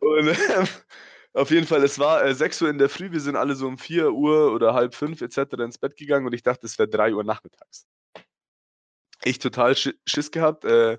Und 0.01 0.29
ähm, 0.29 0.69
auf 1.33 1.51
jeden 1.51 1.67
Fall, 1.67 1.83
es 1.85 1.99
war 1.99 2.25
äh, 2.25 2.35
6 2.35 2.61
Uhr 2.63 2.71
in 2.71 2.79
der 2.79 2.89
Früh, 2.89 3.13
wir 3.13 3.21
sind 3.21 3.37
alle 3.37 3.55
so 3.55 3.67
um 3.67 3.79
4 3.79 4.13
Uhr 4.13 4.53
oder 4.53 4.75
halb 4.75 4.95
5 4.95 5.21
etc. 5.21 5.55
ins 5.65 5.79
Bett 5.79 5.97
gegangen 5.97 6.27
und 6.27 6.33
ich 6.35 6.43
dachte, 6.43 6.67
es 6.67 6.79
wäre 6.79 6.89
3 6.89 7.15
Uhr 7.15 7.25
nachmittags. 7.25 7.87
Ich 9.23 9.39
total 9.39 9.73
Schi- 9.73 9.99
Schiss 10.07 10.31
gehabt, 10.31 10.65
äh, 10.65 10.99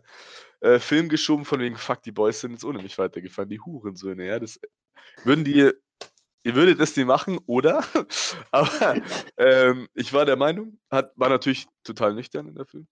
äh, 0.62 0.80
Film 0.80 1.10
geschoben 1.10 1.44
von 1.44 1.60
wegen, 1.60 1.76
fuck, 1.76 2.04
die 2.04 2.12
Boys 2.12 2.40
sind 2.42 2.52
jetzt 2.52 2.64
ohne 2.64 2.82
mich 2.82 2.98
weitergefahren, 2.98 3.50
die 3.50 3.60
Hurensöhne, 3.60 4.28
ja, 4.28 4.40
das 4.40 4.60
würden 5.24 5.44
die, 5.44 5.72
ihr 6.44 6.56
würdet 6.56 6.80
das 6.80 6.94
die 6.94 7.06
machen, 7.06 7.40
oder? 7.48 7.84
Aber 8.52 8.96
ähm, 9.38 9.88
ich 9.96 10.14
war 10.14 10.26
der 10.26 10.38
Meinung, 10.38 10.80
hat, 10.90 11.12
war 11.16 11.30
natürlich 11.30 11.68
total 11.84 12.14
nüchtern 12.14 12.48
in 12.48 12.56
der 12.56 12.66
Früh. 12.66 12.84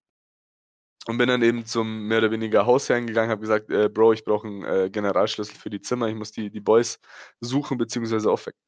Und 1.08 1.18
bin 1.18 1.30
dann 1.30 1.42
eben 1.42 1.66
zum 1.66 2.08
mehr 2.08 2.20
oder 2.20 2.32
weniger 2.32 2.66
Hausherrn 2.66 3.08
gegangen, 3.08 3.32
habe 3.32 3.42
gesagt, 3.42 3.70
äh, 3.72 3.90
Bro, 3.90 4.14
ich 4.14 4.26
brauche 4.26 4.48
einen 4.48 4.64
äh, 4.64 4.90
Generalschlüssel 4.92 5.56
für 5.56 5.70
die 5.70 5.82
Zimmer, 5.82 6.08
ich 6.08 6.16
muss 6.16 6.32
die, 6.32 6.50
die 6.50 6.60
Boys 6.60 7.00
suchen 7.40 7.78
bzw. 7.78 8.28
aufwecken. 8.28 8.62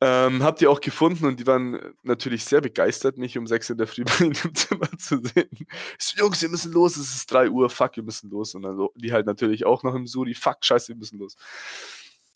Ähm, 0.00 0.44
hab 0.44 0.56
die 0.58 0.68
auch 0.68 0.80
gefunden 0.80 1.26
und 1.26 1.40
die 1.40 1.46
waren 1.48 1.96
natürlich 2.04 2.44
sehr 2.44 2.60
begeistert, 2.60 3.18
mich 3.18 3.36
um 3.36 3.48
6 3.48 3.70
in 3.70 3.78
der 3.78 3.88
Früh 3.88 4.04
bei 4.04 4.26
ihnen 4.26 4.36
im 4.44 4.54
Zimmer 4.54 4.88
zu 4.96 5.20
sehen. 5.20 5.66
So, 5.98 6.20
Jungs, 6.22 6.40
wir 6.40 6.48
müssen 6.48 6.72
los, 6.72 6.96
es 6.96 7.16
ist 7.16 7.32
3 7.32 7.50
Uhr, 7.50 7.68
fuck, 7.68 7.96
wir 7.96 8.04
müssen 8.04 8.30
los. 8.30 8.54
Und 8.54 8.62
dann 8.62 8.76
so, 8.76 8.92
die 8.94 9.12
halt 9.12 9.26
natürlich 9.26 9.66
auch 9.66 9.82
noch 9.82 9.96
im 9.96 10.06
Suri, 10.06 10.34
fuck, 10.34 10.58
scheiße, 10.60 10.88
wir 10.88 10.96
müssen 10.96 11.18
los. 11.18 11.34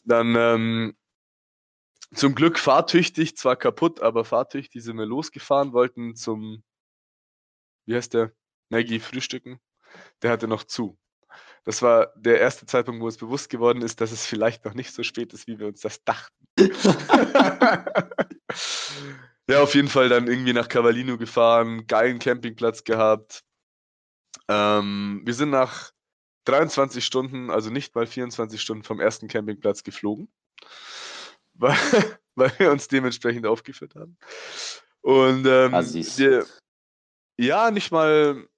Dann 0.05 0.35
ähm, 0.37 0.97
zum 2.15 2.35
Glück 2.35 2.59
fahrtüchtig, 2.59 3.37
zwar 3.37 3.55
kaputt, 3.55 4.01
aber 4.01 4.25
fahrtüchtig 4.25 4.83
sind 4.83 4.99
wir 4.99 5.07
losgefahren, 5.07 5.73
wollten 5.73 6.17
zum, 6.17 6.65
wie 7.87 7.95
heißt 7.95 8.15
der, 8.15 8.33
Maggie 8.73 8.99
frühstücken. 8.99 9.61
Der 10.23 10.33
hatte 10.33 10.49
noch 10.49 10.65
zu. 10.65 10.99
Das 11.65 11.81
war 11.81 12.13
der 12.17 12.41
erste 12.41 12.67
Zeitpunkt, 12.67 13.01
wo 13.01 13.07
uns 13.07 13.19
bewusst 13.19 13.49
geworden 13.49 13.83
ist, 13.83 14.01
dass 14.01 14.11
es 14.11 14.27
vielleicht 14.27 14.65
noch 14.65 14.75
nicht 14.75 14.93
so 14.93 15.05
spät 15.05 15.33
ist, 15.33 15.47
wie 15.47 15.61
wir 15.61 15.69
uns 15.69 15.81
das 15.81 16.03
dachten. 16.03 16.35
ja, 19.49 19.63
auf 19.63 19.75
jeden 19.75 19.89
Fall 19.89 20.09
dann 20.09 20.27
irgendwie 20.27 20.53
nach 20.53 20.69
Cavallino 20.69 21.17
gefahren, 21.19 21.87
geilen 21.87 22.19
Campingplatz 22.19 22.83
gehabt. 22.83 23.45
Ähm, 24.49 25.23
wir 25.25 25.35
sind 25.35 25.51
nach 25.51 25.93
23 26.47 27.05
Stunden, 27.05 27.51
also 27.51 27.71
nicht 27.71 27.95
mal 27.95 28.09
24 28.09 28.61
Stunden 28.61 28.83
vom 28.83 28.99
ersten 28.99 29.29
Campingplatz 29.29 29.85
geflogen, 29.85 30.33
weil, 31.55 31.77
weil 32.35 32.53
wir 32.59 32.73
uns 32.73 32.89
dementsprechend 32.89 33.47
aufgeführt 33.47 33.95
haben. 33.95 34.19
Und 35.03 35.47
ähm, 35.47 35.75
Assis. 35.75 36.19
wir, 36.19 36.45
ja, 37.39 37.71
nicht 37.71 37.93
mal, 37.93 38.49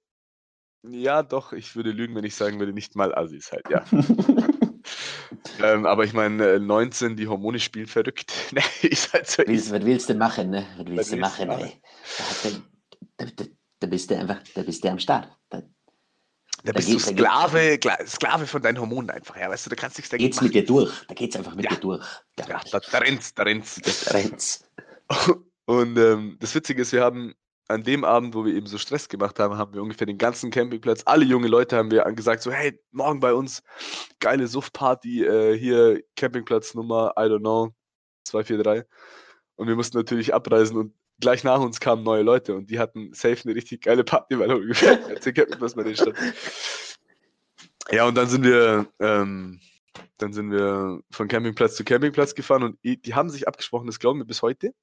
ja, 0.89 1.23
doch, 1.23 1.53
ich 1.53 1.75
würde 1.75 1.91
lügen, 1.91 2.15
wenn 2.15 2.23
ich 2.25 2.35
sagen 2.35 2.59
würde, 2.59 2.73
nicht 2.73 2.95
mal 2.95 3.13
Assis 3.15 3.51
halt, 3.51 3.69
ja. 3.69 3.83
ähm, 5.63 5.85
aber 5.85 6.03
ich 6.03 6.13
meine, 6.13 6.53
äh, 6.53 6.59
19, 6.59 7.15
die 7.15 7.27
Hormone 7.27 7.59
spielen 7.59 7.87
verrückt. 7.87 8.31
nee, 8.51 8.87
ist 8.87 9.13
halt 9.13 9.27
so. 9.27 9.43
Willst, 9.45 9.71
was 9.71 9.83
willst 9.85 10.09
du 10.09 10.15
machen, 10.15 10.49
ne? 10.49 10.65
Was 10.77 10.85
willst 10.87 10.89
du 10.89 10.95
willst 10.95 11.11
du 11.13 11.17
machen, 11.17 11.47
machen? 11.47 11.63
ey? 11.65 11.81
Da, 13.17 13.25
da, 13.25 13.31
da, 13.35 13.43
da 13.79 13.87
bist 13.87 14.09
du 14.11 14.17
einfach, 14.17 14.39
da 14.53 14.61
bist 14.63 14.83
du 14.83 14.89
am 14.89 14.99
Start. 14.99 15.29
Da 15.49 15.61
Da 16.63 16.71
bist 16.73 16.87
du 16.89 16.93
geht- 16.97 17.05
da 17.05 17.11
geht- 17.11 17.17
Sklave, 17.19 18.07
Sklave 18.07 18.47
von 18.47 18.61
deinen 18.61 18.79
Hormonen 18.79 19.09
einfach, 19.09 19.37
ja, 19.37 19.49
weißt 19.49 19.65
du, 19.65 19.69
da 19.69 19.75
kannst 19.75 19.97
du 19.97 20.01
nichts 20.01 20.09
dagegen 20.11 20.29
geht's 20.29 20.41
mit 20.41 20.53
dir 20.53 20.65
durch. 20.65 20.91
Da 21.07 21.13
geht's 21.13 21.35
einfach 21.35 21.55
mit 21.55 21.65
Ja. 21.65 21.71
dir 21.71 21.79
durch. 21.81 22.05
Ja, 22.39 22.45
da, 22.71 22.79
da 22.79 22.97
rennt's, 22.99 23.33
da 23.33 23.43
rennt's. 23.43 23.79
Das 23.83 24.13
rennt's. 24.13 24.69
Und 25.65 25.97
ähm, 25.97 26.37
das 26.39 26.53
Witzige 26.53 26.81
ist, 26.83 26.91
wir 26.91 27.01
haben 27.03 27.33
an 27.67 27.83
dem 27.83 28.03
Abend, 28.03 28.35
wo 28.35 28.45
wir 28.45 28.53
eben 28.53 28.67
so 28.67 28.77
Stress 28.77 29.09
gemacht 29.09 29.39
haben, 29.39 29.57
haben 29.57 29.73
wir 29.73 29.81
ungefähr 29.81 30.07
den 30.07 30.17
ganzen 30.17 30.51
Campingplatz, 30.51 31.01
alle 31.05 31.25
junge 31.25 31.47
Leute 31.47 31.77
haben 31.77 31.91
wir 31.91 32.03
gesagt, 32.13 32.43
so, 32.43 32.51
hey, 32.51 32.79
morgen 32.91 33.19
bei 33.19 33.33
uns, 33.33 33.63
geile 34.19 34.47
Suff-Party, 34.47 35.25
äh, 35.25 35.57
hier 35.57 36.01
Campingplatz 36.15 36.75
Nummer, 36.75 37.13
I 37.17 37.23
don't 37.23 37.39
know, 37.39 37.73
243. 38.25 38.87
Und 39.55 39.67
wir 39.67 39.75
mussten 39.75 39.97
natürlich 39.97 40.33
abreisen 40.33 40.77
und 40.77 40.93
gleich 41.19 41.43
nach 41.43 41.59
uns 41.59 41.79
kamen 41.79 42.03
neue 42.03 42.23
Leute 42.23 42.55
und 42.55 42.69
die 42.69 42.77
hatten 42.77 43.13
safe 43.13 43.41
eine 43.45 43.55
richtig 43.55 43.81
geile 43.81 44.03
Party, 44.03 44.37
weil 44.37 44.51
ungefähr 44.51 44.97
der 45.25 45.33
Campingplatz 45.33 45.73
bei 45.73 45.83
denen 45.83 45.95
stand. 45.95 46.17
Ja, 47.91 48.05
und 48.05 48.15
dann 48.15 48.27
sind 48.27 48.43
wir, 48.43 48.87
ähm, 48.99 49.59
dann 50.17 50.33
sind 50.33 50.51
wir 50.51 51.01
von 51.11 51.27
Campingplatz 51.27 51.75
zu 51.75 51.83
Campingplatz 51.83 52.35
gefahren 52.35 52.63
und 52.63 52.77
die 52.83 53.15
haben 53.15 53.29
sich 53.29 53.47
abgesprochen, 53.47 53.87
das 53.87 53.99
glauben 53.99 54.19
wir 54.19 54.25
bis 54.25 54.41
heute, 54.41 54.73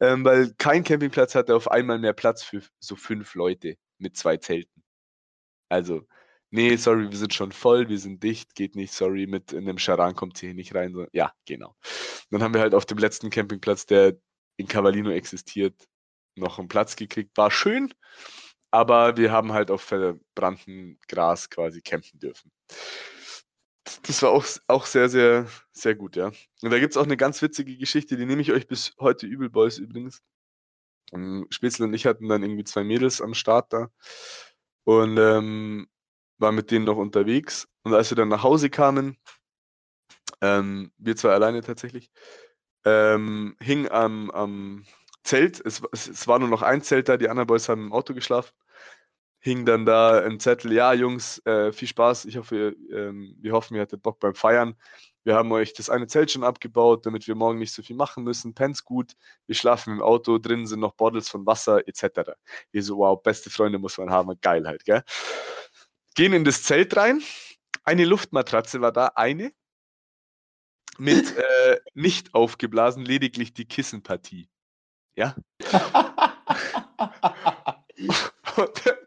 ähm, 0.00 0.24
weil 0.24 0.52
kein 0.58 0.84
Campingplatz 0.84 1.34
hatte 1.34 1.54
auf 1.54 1.70
einmal 1.70 1.98
mehr 1.98 2.12
Platz 2.12 2.42
für 2.42 2.62
so 2.80 2.96
fünf 2.96 3.34
Leute 3.34 3.76
mit 3.98 4.16
zwei 4.16 4.36
Zelten. 4.38 4.82
Also, 5.68 6.06
nee, 6.50 6.76
sorry, 6.76 7.10
wir 7.10 7.18
sind 7.18 7.34
schon 7.34 7.52
voll, 7.52 7.88
wir 7.88 7.98
sind 7.98 8.22
dicht, 8.22 8.54
geht 8.54 8.76
nicht, 8.76 8.92
sorry, 8.92 9.26
mit 9.26 9.52
in 9.52 9.68
einem 9.68 9.78
Charan 9.78 10.14
kommt 10.16 10.42
ihr 10.42 10.48
hier 10.48 10.56
nicht 10.56 10.74
rein. 10.74 10.92
So, 10.92 11.06
ja, 11.12 11.32
genau. 11.46 11.76
Dann 12.30 12.42
haben 12.42 12.54
wir 12.54 12.60
halt 12.60 12.74
auf 12.74 12.86
dem 12.86 12.98
letzten 12.98 13.30
Campingplatz, 13.30 13.86
der 13.86 14.16
in 14.56 14.66
Cavallino 14.68 15.10
existiert, 15.10 15.74
noch 16.36 16.58
einen 16.58 16.68
Platz 16.68 16.96
gekriegt. 16.96 17.36
War 17.36 17.50
schön, 17.50 17.92
aber 18.70 19.16
wir 19.16 19.32
haben 19.32 19.52
halt 19.52 19.70
auf 19.70 19.82
verbrannten 19.82 20.98
Gras 21.08 21.50
quasi 21.50 21.82
campen 21.82 22.18
dürfen. 22.18 22.50
Das 24.02 24.22
war 24.22 24.30
auch, 24.30 24.44
auch 24.66 24.86
sehr, 24.86 25.08
sehr, 25.08 25.46
sehr 25.72 25.94
gut, 25.94 26.16
ja. 26.16 26.32
Und 26.62 26.70
da 26.70 26.78
gibt 26.78 26.92
es 26.92 26.96
auch 26.96 27.04
eine 27.04 27.16
ganz 27.16 27.42
witzige 27.42 27.76
Geschichte, 27.76 28.16
die 28.16 28.26
nehme 28.26 28.42
ich 28.42 28.52
euch 28.52 28.66
bis 28.66 28.94
heute 28.98 29.26
übel, 29.26 29.50
Boys, 29.50 29.78
übrigens. 29.78 30.22
Und 31.12 31.46
Spätzle 31.50 31.86
und 31.86 31.94
ich 31.94 32.06
hatten 32.06 32.28
dann 32.28 32.42
irgendwie 32.42 32.64
zwei 32.64 32.84
Mädels 32.84 33.20
am 33.20 33.34
Start 33.34 33.72
da 33.72 33.90
und 34.84 35.18
ähm, 35.18 35.88
waren 36.38 36.54
mit 36.54 36.70
denen 36.70 36.84
noch 36.84 36.96
unterwegs. 36.96 37.68
Und 37.82 37.94
als 37.94 38.10
wir 38.10 38.16
dann 38.16 38.28
nach 38.28 38.42
Hause 38.42 38.70
kamen, 38.70 39.16
ähm, 40.40 40.92
wir 40.98 41.16
zwei 41.16 41.30
alleine 41.30 41.62
tatsächlich, 41.62 42.10
ähm, 42.84 43.56
hing 43.60 43.88
am, 43.90 44.30
am 44.30 44.84
Zelt, 45.22 45.60
es, 45.64 45.82
es, 45.92 46.08
es, 46.08 46.28
war 46.28 46.38
nur 46.38 46.48
noch 46.48 46.62
ein 46.62 46.82
Zelt 46.82 47.08
da, 47.08 47.16
die 47.16 47.28
anderen 47.28 47.46
Boys 47.46 47.68
haben 47.68 47.86
im 47.86 47.92
Auto 47.92 48.14
geschlafen, 48.14 48.52
hing 49.40 49.64
dann 49.64 49.86
da 49.86 50.20
ein 50.22 50.38
Zettel, 50.38 50.72
ja 50.72 50.92
Jungs, 50.92 51.44
äh, 51.46 51.72
viel 51.72 51.88
Spaß, 51.88 52.26
ich 52.26 52.36
hoffe, 52.36 52.76
ähm, 52.92 53.34
wir 53.40 53.52
hoffen, 53.52 53.74
ihr 53.74 53.82
hattet 53.82 54.02
Bock 54.02 54.20
beim 54.20 54.34
Feiern. 54.34 54.76
Wir 55.24 55.34
haben 55.34 55.52
euch 55.52 55.74
das 55.74 55.90
eine 55.90 56.06
Zelt 56.06 56.30
schon 56.30 56.44
abgebaut, 56.44 57.04
damit 57.04 57.26
wir 57.26 57.34
morgen 57.34 57.58
nicht 57.58 57.72
so 57.72 57.82
viel 57.82 57.96
machen 57.96 58.24
müssen. 58.24 58.54
Pens 58.54 58.84
gut, 58.84 59.16
wir 59.46 59.54
schlafen 59.54 59.94
im 59.94 60.02
Auto, 60.02 60.38
drin 60.38 60.66
sind 60.66 60.80
noch 60.80 60.94
Bottles 60.94 61.28
von 61.28 61.44
Wasser 61.46 61.86
etc. 61.88 62.32
Wir 62.70 62.82
so, 62.82 62.98
wow, 62.98 63.22
beste 63.22 63.50
Freunde 63.50 63.78
muss 63.78 63.98
man 63.98 64.10
haben, 64.10 64.32
Geilheit, 64.40 64.84
gell? 64.84 65.02
Gehen 66.14 66.32
in 66.32 66.44
das 66.44 66.62
Zelt 66.62 66.96
rein, 66.96 67.22
eine 67.84 68.04
Luftmatratze 68.04 68.80
war 68.80 68.92
da, 68.92 69.12
eine, 69.14 69.52
mit 70.98 71.36
äh, 71.36 71.80
nicht 71.94 72.34
aufgeblasen, 72.34 73.04
lediglich 73.04 73.54
die 73.54 73.66
Kissenpartie. 73.66 74.50
Ja. 75.14 75.34
und, 78.56 78.99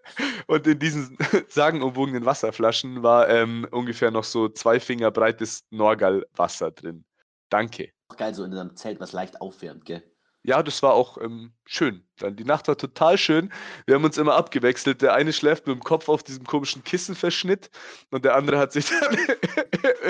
und, 0.48 0.68
in 0.68 0.80
diesen 0.80 1.18
sagenumwogenen 1.50 2.26
Wasserflaschen 2.26 3.04
war 3.04 3.30
ähm, 3.30 3.68
ungefähr 3.72 4.12
noch 4.12 4.24
so 4.24 4.50
zwei 4.50 4.80
Finger 4.80 5.12
breites 5.12 5.64
Norgal-Wasser 5.70 6.72
drin. 6.72 7.06
Danke. 7.50 7.92
Geil, 8.18 8.34
so 8.34 8.44
in 8.44 8.54
einem 8.54 8.76
Zelt, 8.76 9.00
was 9.00 9.12
leicht 9.12 9.42
aufwärmt, 9.42 9.86
gell? 9.86 10.04
Ja, 10.46 10.62
das 10.62 10.84
war 10.84 10.94
auch 10.94 11.18
ähm, 11.20 11.54
schön. 11.66 12.04
Dann 12.18 12.36
die 12.36 12.44
Nacht 12.44 12.68
war 12.68 12.78
total 12.78 13.18
schön. 13.18 13.52
Wir 13.86 13.96
haben 13.96 14.04
uns 14.04 14.18
immer 14.18 14.36
abgewechselt. 14.36 15.02
Der 15.02 15.14
eine 15.14 15.32
schläft 15.32 15.68
mit 15.68 15.76
dem 15.78 15.84
Kopf 15.84 16.10
auf 16.10 16.22
diesem 16.22 16.44
komischen 16.44 16.84
Kissenverschnitt 16.84 17.70
und 18.12 18.26
der 18.26 18.36
andere 18.36 18.60
hat 18.60 18.74
sich 18.74 18.90
dann 19.00 19.18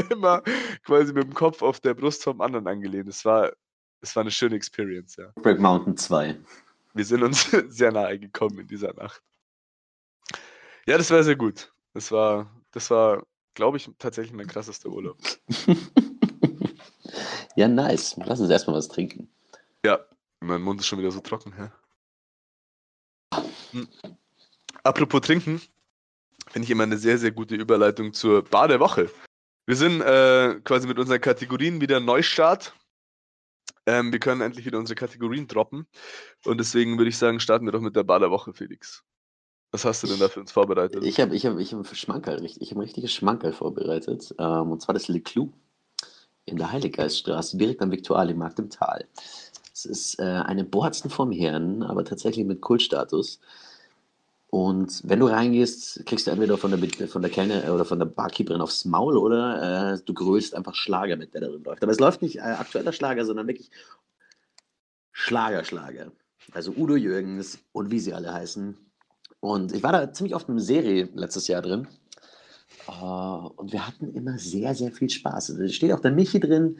immer 0.09 0.41
quasi 0.85 1.13
mit 1.13 1.23
dem 1.23 1.35
Kopf 1.35 1.61
auf 1.61 1.79
der 1.79 1.93
Brust 1.93 2.23
vom 2.23 2.41
anderen 2.41 2.65
angelehnt. 2.67 3.07
Es 3.07 3.23
war, 3.25 3.51
es 4.01 4.15
war 4.15 4.21
eine 4.21 4.31
schöne 4.31 4.55
Experience, 4.55 5.17
ja. 5.17 5.31
Break 5.35 5.59
Mountain 5.59 5.97
2. 5.97 6.35
Wir 6.95 7.05
sind 7.05 7.21
uns 7.21 7.51
sehr 7.67 7.91
nahe 7.91 8.17
gekommen 8.17 8.59
in 8.59 8.67
dieser 8.67 8.93
Nacht. 8.95 9.21
Ja, 10.85 10.97
das 10.97 11.11
war 11.11 11.23
sehr 11.23 11.35
gut. 11.35 11.71
Das 11.93 12.11
war, 12.11 12.51
das 12.71 12.89
war, 12.89 13.25
glaube 13.53 13.77
ich, 13.77 13.89
tatsächlich 13.99 14.33
mein 14.33 14.47
krassester 14.47 14.89
Urlaub. 14.89 15.17
ja, 17.55 17.67
nice. 17.67 18.17
Lass 18.25 18.41
uns 18.41 18.49
erstmal 18.49 18.75
was 18.75 18.89
trinken. 18.89 19.29
Ja, 19.85 19.99
mein 20.41 20.61
Mund 20.61 20.81
ist 20.81 20.87
schon 20.87 20.99
wieder 20.99 21.11
so 21.11 21.21
trocken, 21.21 21.53
hä? 21.53 21.69
Hm. 23.71 23.87
Apropos 24.83 25.21
trinken, 25.21 25.61
finde 26.49 26.65
ich 26.65 26.71
immer 26.71 26.83
eine 26.83 26.97
sehr, 26.97 27.17
sehr 27.17 27.31
gute 27.31 27.55
Überleitung 27.55 28.13
zur 28.13 28.43
Bar 28.43 28.67
der 28.67 28.79
Woche. 28.79 29.09
Wir 29.65 29.77
sind 29.77 30.01
äh, 30.01 30.59
quasi 30.65 30.87
mit 30.87 30.99
unseren 30.99 31.21
Kategorien 31.21 31.79
wieder 31.79 32.01
Neustart. 32.01 32.75
Ähm, 33.85 34.11
wir 34.11 34.19
können 34.19 34.41
endlich 34.41 34.65
wieder 34.65 34.79
unsere 34.79 34.95
Kategorien 34.95 35.47
droppen. 35.47 35.87
Und 36.43 36.57
deswegen 36.57 36.97
würde 36.97 37.09
ich 37.09 37.17
sagen, 37.17 37.39
starten 37.39 37.65
wir 37.65 37.71
doch 37.71 37.79
mit 37.79 37.95
der 37.95 38.03
Bar 38.03 38.19
der 38.19 38.31
Woche, 38.31 38.53
Felix. 38.53 39.03
Was 39.73 39.85
hast 39.85 40.03
du 40.03 40.07
denn 40.07 40.19
da 40.19 40.29
für 40.29 40.39
uns 40.39 40.51
vorbereitet? 40.51 41.03
Ich 41.03 41.19
habe 41.19 41.35
ich 41.35 41.47
hab, 41.47 41.57
ich 41.57 41.73
hab 41.73 41.95
Schmankerl, 41.95 42.45
ich 42.45 42.69
hab 42.69 42.77
ein 42.77 42.81
richtiges 42.81 43.11
Schmankerl 43.11 43.53
vorbereitet. 43.53 44.33
Ähm, 44.37 44.71
und 44.71 44.83
zwar 44.83 44.93
das 44.93 45.07
Le 45.07 45.19
Clou 45.19 45.49
in 46.45 46.57
der 46.57 46.71
Heiliggeiststraße, 46.71 47.57
direkt 47.57 47.81
am 47.81 47.89
Viktualienmarkt 47.89 48.59
im 48.59 48.69
Tal. 48.69 49.05
Es 49.73 49.85
ist 49.85 50.19
äh, 50.19 50.23
eine 50.23 50.63
Borzen 50.63 51.09
vom 51.09 51.31
Herrn, 51.31 51.81
aber 51.81 52.05
tatsächlich 52.05 52.45
mit 52.45 52.61
Kultstatus. 52.61 53.39
Und 54.51 55.01
wenn 55.05 55.19
du 55.19 55.25
reingehst, 55.25 56.05
kriegst 56.05 56.27
du 56.27 56.31
entweder 56.31 56.59
von 56.59 56.79
der, 56.79 57.07
von 57.07 57.23
der 57.23 57.31
Kellner 57.31 57.73
oder 57.73 57.83
von 57.83 57.97
der 57.97 58.05
Barkeeperin 58.05 58.61
aufs 58.61 58.85
Maul 58.85 59.17
oder 59.17 59.93
äh, 59.93 59.99
du 60.05 60.13
grölst 60.13 60.53
einfach 60.53 60.75
Schlager 60.75 61.15
mit, 61.15 61.33
der 61.33 61.41
da 61.41 61.47
drin 61.47 61.63
läuft. 61.63 61.81
Aber 61.81 61.91
es 61.91 61.99
läuft 61.99 62.21
nicht 62.21 62.35
äh, 62.35 62.41
aktueller 62.41 62.93
Schlager, 62.93 63.25
sondern 63.25 63.47
wirklich 63.47 63.71
Schlager, 65.11 65.63
Schlager. 65.63 66.11
Also 66.51 66.73
Udo 66.77 66.95
Jürgens 66.95 67.57
und 67.71 67.89
wie 67.89 67.99
sie 67.99 68.13
alle 68.13 68.31
heißen. 68.31 68.77
Und 69.43 69.73
ich 69.73 69.83
war 69.83 69.91
da 69.91 70.13
ziemlich 70.13 70.35
oft 70.35 70.47
in 70.47 70.53
einer 70.53 70.61
Serie 70.61 71.09
letztes 71.15 71.47
Jahr 71.47 71.61
drin. 71.61 71.87
Uh, 72.87 73.49
und 73.57 73.73
wir 73.73 73.85
hatten 73.85 74.13
immer 74.13 74.37
sehr, 74.37 74.73
sehr 74.73 74.91
viel 74.91 75.09
Spaß. 75.09 75.51
Also, 75.51 75.61
da 75.61 75.67
steht 75.67 75.91
auch 75.91 75.99
der 75.99 76.11
Michi 76.11 76.39
drin. 76.39 76.79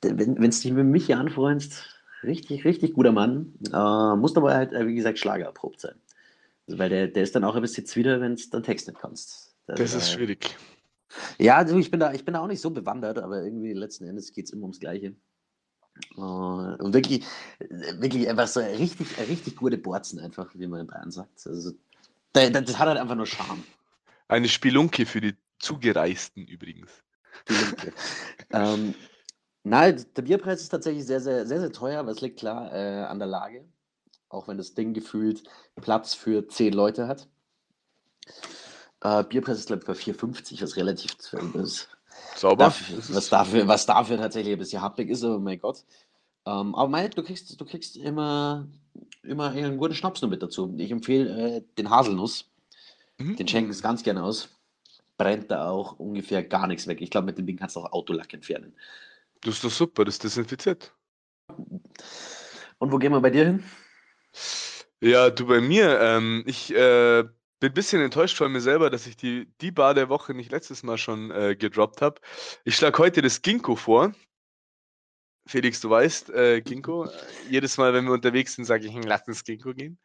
Wenn 0.00 0.42
es 0.42 0.60
dich 0.60 0.72
mit 0.72 0.86
Michi 0.86 1.12
anfreundest, 1.12 1.84
Richtig, 2.22 2.64
richtig 2.64 2.94
guter 2.94 3.12
Mann. 3.12 3.52
Äh, 3.72 4.16
muss 4.16 4.36
aber 4.36 4.54
halt, 4.54 4.72
äh, 4.72 4.86
wie 4.86 4.94
gesagt, 4.94 5.18
Schlager 5.18 5.44
erprobt 5.44 5.80
sein. 5.80 5.96
Also, 6.66 6.78
weil 6.78 6.88
der, 6.88 7.08
der 7.08 7.22
ist 7.22 7.36
dann 7.36 7.44
auch 7.44 7.54
ein 7.54 7.62
bisschen 7.62 7.86
wieder, 7.94 8.20
wenn 8.22 8.36
du 8.36 8.42
dann 8.50 8.62
Text 8.62 8.88
nicht 8.88 8.98
kannst. 8.98 9.54
Das, 9.66 9.78
das 9.78 9.94
ist 9.94 10.08
äh, 10.08 10.12
schwierig. 10.14 10.56
Ja, 11.38 11.56
also 11.56 11.78
ich 11.78 11.90
bin, 11.90 12.00
da, 12.00 12.12
ich 12.12 12.24
bin 12.24 12.34
da 12.34 12.40
auch 12.40 12.46
nicht 12.46 12.60
so 12.60 12.70
bewandert, 12.70 13.18
aber 13.18 13.42
irgendwie 13.42 13.72
letzten 13.74 14.04
Endes 14.06 14.32
geht 14.32 14.46
es 14.46 14.52
immer 14.52 14.62
ums 14.62 14.80
Gleiche. 14.80 15.14
Uh, 16.16 16.76
und 16.78 16.94
wirklich, 16.94 17.24
wirklich 17.58 18.28
einfach 18.28 18.46
so 18.46 18.60
richtig, 18.60 19.06
richtig 19.18 19.56
gute 19.56 19.78
Borzen, 19.78 20.18
einfach, 20.18 20.50
wie 20.54 20.66
man 20.66 20.80
in 20.80 20.86
Bayern 20.86 21.10
sagt. 21.10 21.46
Also, 21.46 21.72
das, 22.32 22.52
das 22.52 22.78
hat 22.78 22.88
halt 22.88 22.98
einfach 22.98 23.14
nur 23.14 23.26
Charme. 23.26 23.64
Eine 24.28 24.48
Spelunke 24.48 25.06
für 25.06 25.20
die 25.20 25.34
Zugereisten 25.58 26.46
übrigens. 26.46 26.90
ähm, 28.50 28.94
Nein, 29.68 30.06
der 30.14 30.22
Bierpreis 30.22 30.62
ist 30.62 30.68
tatsächlich 30.68 31.06
sehr, 31.06 31.20
sehr, 31.20 31.44
sehr, 31.44 31.58
sehr 31.58 31.72
teuer, 31.72 31.98
aber 31.98 32.12
es 32.12 32.20
liegt 32.20 32.38
klar 32.38 32.72
äh, 32.72 33.02
an 33.02 33.18
der 33.18 33.26
Lage. 33.26 33.64
Auch 34.28 34.46
wenn 34.46 34.58
das 34.58 34.74
Ding 34.74 34.94
gefühlt 34.94 35.42
Platz 35.74 36.14
für 36.14 36.46
zehn 36.46 36.72
Leute 36.72 37.08
hat. 37.08 37.26
Äh, 39.00 39.24
Bierpreis 39.24 39.58
ist, 39.58 39.66
glaube 39.66 39.82
ich, 39.82 39.86
bei 39.88 39.94
4,50, 39.94 40.62
was 40.62 40.76
relativ 40.76 41.16
ist. 41.54 41.88
Sauber. 42.36 42.64
Dafür, 42.64 42.98
was, 43.08 43.28
dafür, 43.28 43.68
was 43.68 43.86
dafür 43.86 44.16
tatsächlich 44.18 44.52
ein 44.54 44.58
bisschen 44.58 44.82
happig 44.82 45.08
ist, 45.10 45.24
oh 45.24 45.38
mein 45.38 45.58
Gott. 45.58 45.84
Ähm, 46.46 46.74
aber 46.74 46.88
mein, 46.88 47.10
du 47.10 47.22
kriegst, 47.22 47.60
du 47.60 47.64
kriegst 47.64 47.96
immer, 47.96 48.68
immer 49.22 49.50
einen 49.50 49.78
guten 49.78 49.94
Schnaps 49.94 50.22
noch 50.22 50.28
mit 50.28 50.42
dazu. 50.42 50.72
Ich 50.78 50.90
empfehle 50.90 51.56
äh, 51.56 51.62
den 51.76 51.90
Haselnuss. 51.90 52.50
Mhm. 53.18 53.36
Den 53.36 53.48
schenken 53.48 53.70
es 53.70 53.82
ganz 53.82 54.02
gerne 54.02 54.22
aus. 54.22 54.48
Brennt 55.16 55.50
da 55.50 55.70
auch 55.70 55.98
ungefähr 55.98 56.44
gar 56.44 56.66
nichts 56.66 56.86
weg. 56.86 57.00
Ich 57.00 57.10
glaube, 57.10 57.26
mit 57.26 57.38
dem 57.38 57.46
Ding 57.46 57.56
kannst 57.56 57.76
du 57.76 57.80
auch 57.80 57.92
Autolack 57.92 58.32
entfernen. 58.34 58.74
Das 59.40 59.54
ist 59.54 59.64
doch 59.64 59.70
super, 59.70 60.04
das 60.04 60.16
ist 60.16 60.24
desinfiziert. 60.24 60.92
Und 62.78 62.92
wo 62.92 62.98
gehen 62.98 63.12
wir 63.12 63.20
bei 63.20 63.30
dir 63.30 63.46
hin? 63.46 63.64
Ja, 65.00 65.30
du 65.30 65.46
bei 65.46 65.60
mir. 65.60 66.00
Ähm, 66.00 66.44
ich 66.46 66.74
äh, 66.74 67.24
bin 67.58 67.70
ein 67.70 67.74
bisschen 67.74 68.02
enttäuscht 68.02 68.36
von 68.36 68.52
mir 68.52 68.60
selber, 68.60 68.90
dass 68.90 69.06
ich 69.06 69.16
die, 69.16 69.50
die 69.60 69.70
Bar 69.70 69.94
der 69.94 70.08
Woche 70.08 70.34
nicht 70.34 70.50
letztes 70.50 70.82
Mal 70.82 70.98
schon 70.98 71.30
äh, 71.30 71.56
gedroppt 71.56 72.02
habe. 72.02 72.20
Ich 72.64 72.76
schlage 72.76 72.98
heute 72.98 73.22
das 73.22 73.42
Ginkgo 73.42 73.76
vor. 73.76 74.12
Felix, 75.48 75.80
du 75.80 75.90
weißt, 75.90 76.30
äh, 76.30 76.60
Ginkgo. 76.60 77.08
Jedes 77.50 77.78
Mal, 77.78 77.94
wenn 77.94 78.04
wir 78.04 78.12
unterwegs 78.12 78.54
sind, 78.54 78.64
sage 78.64 78.86
ich, 78.86 78.94
hm, 78.94 79.02
lass 79.02 79.26
uns 79.26 79.44
Ginkgo 79.44 79.72
gehen. 79.72 79.98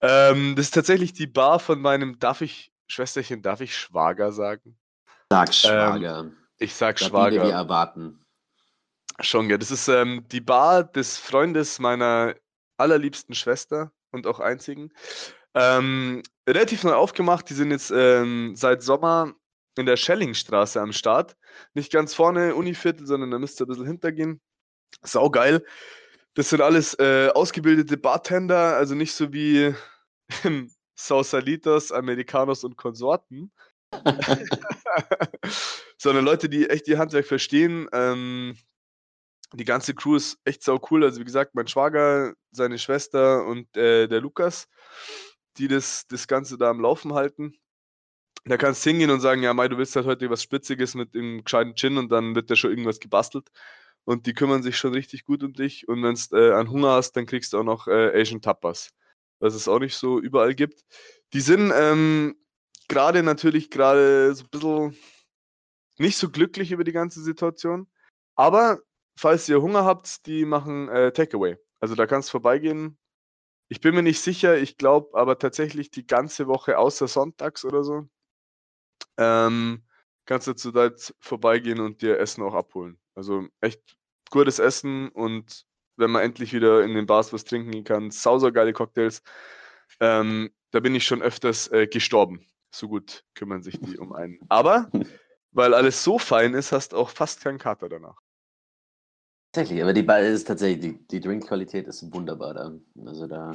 Ähm, 0.00 0.56
das 0.56 0.66
ist 0.66 0.74
tatsächlich 0.74 1.12
die 1.12 1.26
Bar 1.26 1.60
von 1.60 1.80
meinem, 1.80 2.18
darf 2.18 2.40
ich, 2.40 2.72
Schwesterchen, 2.88 3.42
darf 3.42 3.60
ich 3.60 3.76
Schwager 3.76 4.32
sagen? 4.32 4.76
Sag 5.30 5.54
Schwager. 5.54 6.20
Ähm, 6.20 6.36
ich 6.58 6.74
sag 6.74 6.98
da 6.98 7.06
Schwager. 7.06 7.44
Wir 7.44 7.52
erwarten. 7.52 8.24
Schon, 9.20 9.48
ja. 9.48 9.58
Das 9.58 9.70
ist 9.70 9.88
ähm, 9.88 10.26
die 10.28 10.40
Bar 10.40 10.84
des 10.84 11.16
Freundes 11.18 11.78
meiner 11.78 12.34
allerliebsten 12.76 13.34
Schwester 13.34 13.92
und 14.10 14.26
auch 14.26 14.40
einzigen. 14.40 14.92
Ähm, 15.54 16.22
relativ 16.48 16.84
neu 16.84 16.94
aufgemacht. 16.94 17.48
Die 17.50 17.54
sind 17.54 17.70
jetzt 17.70 17.92
ähm, 17.94 18.54
seit 18.56 18.82
Sommer 18.82 19.34
in 19.76 19.86
der 19.86 19.96
Schellingstraße 19.96 20.80
am 20.80 20.92
Start. 20.92 21.36
Nicht 21.74 21.92
ganz 21.92 22.14
vorne 22.14 22.54
Univiertel, 22.54 23.06
sondern 23.06 23.30
da 23.30 23.38
müsst 23.38 23.60
ihr 23.60 23.66
ein 23.66 23.68
bisschen 23.68 23.86
hintergehen. 23.86 24.40
Sau 25.02 25.30
geil. 25.30 25.64
Das 26.34 26.50
sind 26.50 26.60
alles 26.62 26.94
äh, 26.98 27.30
ausgebildete 27.34 27.96
Bartender, 27.96 28.76
also 28.76 28.94
nicht 28.94 29.12
so 29.12 29.32
wie 29.32 29.74
im 30.44 30.70
Sausalitos, 30.94 31.92
Americanos 31.92 32.64
und 32.64 32.76
Konsorten. 32.76 33.52
sondern 35.98 36.24
Leute, 36.24 36.48
die 36.48 36.68
echt 36.68 36.88
ihr 36.88 36.98
Handwerk 36.98 37.26
verstehen. 37.26 37.88
Ähm, 37.92 38.56
die 39.52 39.64
ganze 39.64 39.94
Crew 39.94 40.16
ist 40.16 40.38
echt 40.44 40.62
sau 40.64 40.80
cool. 40.90 41.04
Also 41.04 41.20
wie 41.20 41.24
gesagt, 41.24 41.54
mein 41.54 41.68
Schwager, 41.68 42.34
seine 42.50 42.78
Schwester 42.78 43.46
und 43.46 43.76
äh, 43.76 44.08
der 44.08 44.20
Lukas, 44.20 44.68
die 45.58 45.68
das, 45.68 46.06
das 46.08 46.26
Ganze 46.28 46.58
da 46.58 46.70
am 46.70 46.80
Laufen 46.80 47.14
halten. 47.14 47.54
Da 48.44 48.56
kannst 48.56 48.84
du 48.84 48.90
hingehen 48.90 49.10
und 49.10 49.20
sagen, 49.20 49.42
ja, 49.42 49.54
Mai, 49.54 49.68
du 49.68 49.78
willst 49.78 49.94
halt 49.96 50.06
heute 50.06 50.28
was 50.30 50.42
Spitziges 50.42 50.94
mit 50.94 51.14
einem 51.14 51.44
gescheiten 51.44 51.76
Gin 51.76 51.98
und 51.98 52.10
dann 52.10 52.34
wird 52.34 52.50
da 52.50 52.56
schon 52.56 52.70
irgendwas 52.70 53.00
gebastelt. 53.00 53.50
und 54.04 54.26
die 54.26 54.34
kümmern 54.34 54.62
sich 54.62 54.76
schon 54.76 54.94
richtig 54.94 55.24
gut 55.24 55.42
um 55.42 55.52
dich. 55.54 55.88
Und 55.88 56.02
wenn 56.02 56.14
du 56.14 56.36
äh, 56.36 56.52
an 56.52 56.70
Hunger 56.70 56.90
hast, 56.92 57.12
dann 57.12 57.26
kriegst 57.26 57.52
du 57.52 57.58
auch 57.58 57.64
noch 57.64 57.86
äh, 57.88 58.20
Asian 58.20 58.40
Tapas, 58.40 58.90
was 59.40 59.54
es 59.54 59.68
auch 59.68 59.78
nicht 59.78 59.96
so 59.96 60.20
überall 60.20 60.54
gibt. 60.54 60.84
Die 61.32 61.40
sind 61.40 61.72
ähm, 61.74 62.36
gerade 62.88 63.22
natürlich 63.22 63.70
gerade 63.70 64.34
so 64.34 64.44
ein 64.44 64.50
bisschen 64.50 64.96
nicht 65.98 66.16
so 66.16 66.30
glücklich 66.30 66.72
über 66.72 66.84
die 66.84 66.92
ganze 66.92 67.22
Situation. 67.22 67.88
Aber 68.36 68.80
falls 69.16 69.48
ihr 69.48 69.62
Hunger 69.62 69.84
habt, 69.84 70.26
die 70.26 70.44
machen 70.44 70.88
äh, 70.88 71.12
Takeaway. 71.12 71.56
Also 71.80 71.94
da 71.94 72.06
kannst 72.06 72.28
du 72.28 72.32
vorbeigehen. 72.32 72.98
Ich 73.72 73.80
bin 73.80 73.94
mir 73.94 74.02
nicht 74.02 74.20
sicher, 74.20 74.58
ich 74.58 74.76
glaube 74.76 75.18
aber 75.18 75.38
tatsächlich 75.38 75.90
die 75.90 76.06
ganze 76.06 76.46
Woche 76.46 76.76
außer 76.76 77.08
sonntags 77.08 77.64
oder 77.64 77.82
so. 77.82 78.06
Ähm, 79.16 79.82
kannst 80.26 80.46
du 80.46 80.52
zu 80.52 80.72
dort 80.72 81.14
vorbeigehen 81.20 81.80
und 81.80 82.02
dir 82.02 82.18
Essen 82.18 82.42
auch 82.42 82.52
abholen. 82.52 83.00
Also 83.14 83.48
echt 83.62 83.80
gutes 84.30 84.58
Essen 84.58 85.08
und 85.08 85.64
wenn 85.96 86.10
man 86.10 86.20
endlich 86.20 86.52
wieder 86.52 86.84
in 86.84 86.92
den 86.92 87.06
Bars 87.06 87.32
was 87.32 87.44
trinken 87.44 87.82
kann, 87.82 88.10
sausergeile 88.10 88.74
Cocktails. 88.74 89.22
Ähm, 90.00 90.52
da 90.70 90.80
bin 90.80 90.94
ich 90.94 91.06
schon 91.06 91.22
öfters 91.22 91.68
äh, 91.68 91.86
gestorben. 91.86 92.46
So 92.70 92.88
gut 92.88 93.24
kümmern 93.34 93.62
sich 93.62 93.80
die 93.80 93.96
um 93.96 94.12
einen. 94.12 94.38
Aber 94.50 94.90
weil 95.52 95.72
alles 95.72 96.04
so 96.04 96.18
fein 96.18 96.52
ist, 96.52 96.72
hast 96.72 96.92
auch 96.92 97.08
fast 97.08 97.40
keinen 97.40 97.58
Kater 97.58 97.88
danach. 97.88 98.21
Tatsächlich, 99.52 99.82
aber 99.82 99.92
die 99.92 100.02
Ball 100.02 100.24
ist 100.24 100.46
tatsächlich, 100.46 100.80
die, 100.80 101.06
die 101.08 101.20
Drinkqualität 101.20 101.86
ist 101.86 102.10
wunderbar 102.12 102.54
da. 102.54 102.72
Also 103.04 103.26
da 103.26 103.54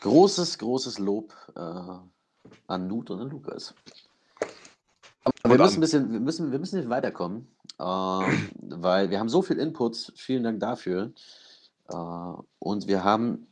großes, 0.00 0.58
großes 0.58 0.98
Lob 0.98 1.34
äh, 1.54 1.60
an 2.66 2.86
Nut 2.86 3.10
und 3.10 3.20
an 3.20 3.28
Lukas. 3.28 3.74
Aber 5.42 5.58
wir 5.58 5.58
müssen 5.58 5.76
ein 5.76 5.80
bisschen, 5.80 6.12
wir 6.12 6.20
müssen, 6.20 6.52
wir 6.52 6.58
müssen 6.58 6.78
nicht 6.78 6.88
weiterkommen, 6.88 7.48
äh, 7.78 7.82
weil 7.82 9.10
wir 9.10 9.18
haben 9.20 9.28
so 9.28 9.42
viel 9.42 9.58
Input. 9.58 10.12
Vielen 10.16 10.42
Dank 10.42 10.60
dafür. 10.60 11.12
Äh, 11.88 11.94
und 12.58 12.86
wir 12.86 13.04
haben 13.04 13.46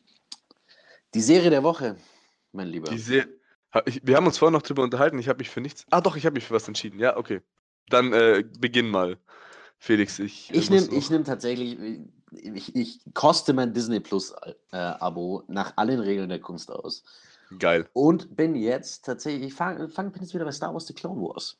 die 1.12 1.20
Serie 1.20 1.50
der 1.50 1.62
Woche, 1.62 1.96
mein 2.52 2.68
Lieber. 2.68 2.90
Ich, 2.92 3.08
wir 3.08 4.16
haben 4.16 4.26
uns 4.26 4.38
vorhin 4.38 4.54
noch 4.54 4.62
drüber 4.62 4.82
unterhalten. 4.82 5.18
Ich 5.18 5.28
habe 5.28 5.38
mich 5.38 5.50
für 5.50 5.60
nichts. 5.60 5.84
Ah, 5.90 6.00
doch, 6.00 6.16
ich 6.16 6.24
habe 6.24 6.34
mich 6.34 6.44
für 6.44 6.54
was 6.54 6.66
entschieden. 6.66 6.98
Ja, 6.98 7.18
okay. 7.18 7.42
Dann 7.90 8.12
äh, 8.14 8.44
beginn 8.58 8.88
mal, 8.88 9.18
Felix. 9.78 10.18
Ich, 10.18 10.52
ich 10.52 10.70
nehme 10.70 10.86
nehm 10.86 11.24
tatsächlich. 11.24 11.78
Ich, 12.32 12.74
ich 12.74 13.00
koste 13.14 13.52
mein 13.52 13.72
Disney 13.72 14.00
Plus 14.00 14.34
äh, 14.72 14.92
nach 15.48 15.72
allen 15.76 16.00
Regeln 16.00 16.28
der 16.28 16.40
Kunst 16.40 16.70
aus. 16.70 17.04
Geil. 17.58 17.88
Und 17.94 18.36
bin 18.36 18.54
jetzt 18.54 19.06
tatsächlich, 19.06 19.48
ich 19.48 19.54
fange 19.54 19.88
fang 19.88 20.12
jetzt 20.20 20.34
wieder 20.34 20.44
bei 20.44 20.52
Star 20.52 20.72
Wars 20.72 20.86
The 20.86 20.92
Clone 20.92 21.20
Wars. 21.20 21.56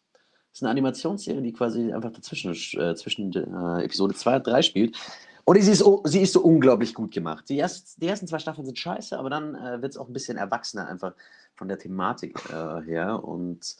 Das 0.50 0.58
ist 0.58 0.62
eine 0.62 0.70
Animationsserie, 0.70 1.40
die 1.40 1.52
quasi 1.52 1.92
einfach 1.92 2.12
dazwischen 2.12 2.52
äh, 2.52 2.94
zwischen 2.94 3.32
äh, 3.32 3.84
Episode 3.84 4.14
2 4.14 4.36
und 4.36 4.46
3 4.46 4.62
spielt. 4.62 4.96
Und 5.44 5.58
sie 5.62 5.70
ist, 5.70 5.84
sie 6.04 6.20
ist 6.20 6.34
so 6.34 6.42
unglaublich 6.42 6.92
gut 6.92 7.10
gemacht. 7.10 7.48
Die, 7.48 7.56
erst, 7.56 8.02
die 8.02 8.06
ersten 8.06 8.26
zwei 8.26 8.38
Staffeln 8.38 8.66
sind 8.66 8.78
scheiße, 8.78 9.18
aber 9.18 9.30
dann 9.30 9.54
äh, 9.54 9.80
wird 9.80 9.92
es 9.92 9.96
auch 9.96 10.06
ein 10.06 10.12
bisschen 10.12 10.36
erwachsener, 10.36 10.86
einfach 10.86 11.14
von 11.54 11.68
der 11.68 11.78
Thematik 11.78 12.38
äh, 12.50 12.82
her. 12.82 13.24
Und 13.24 13.76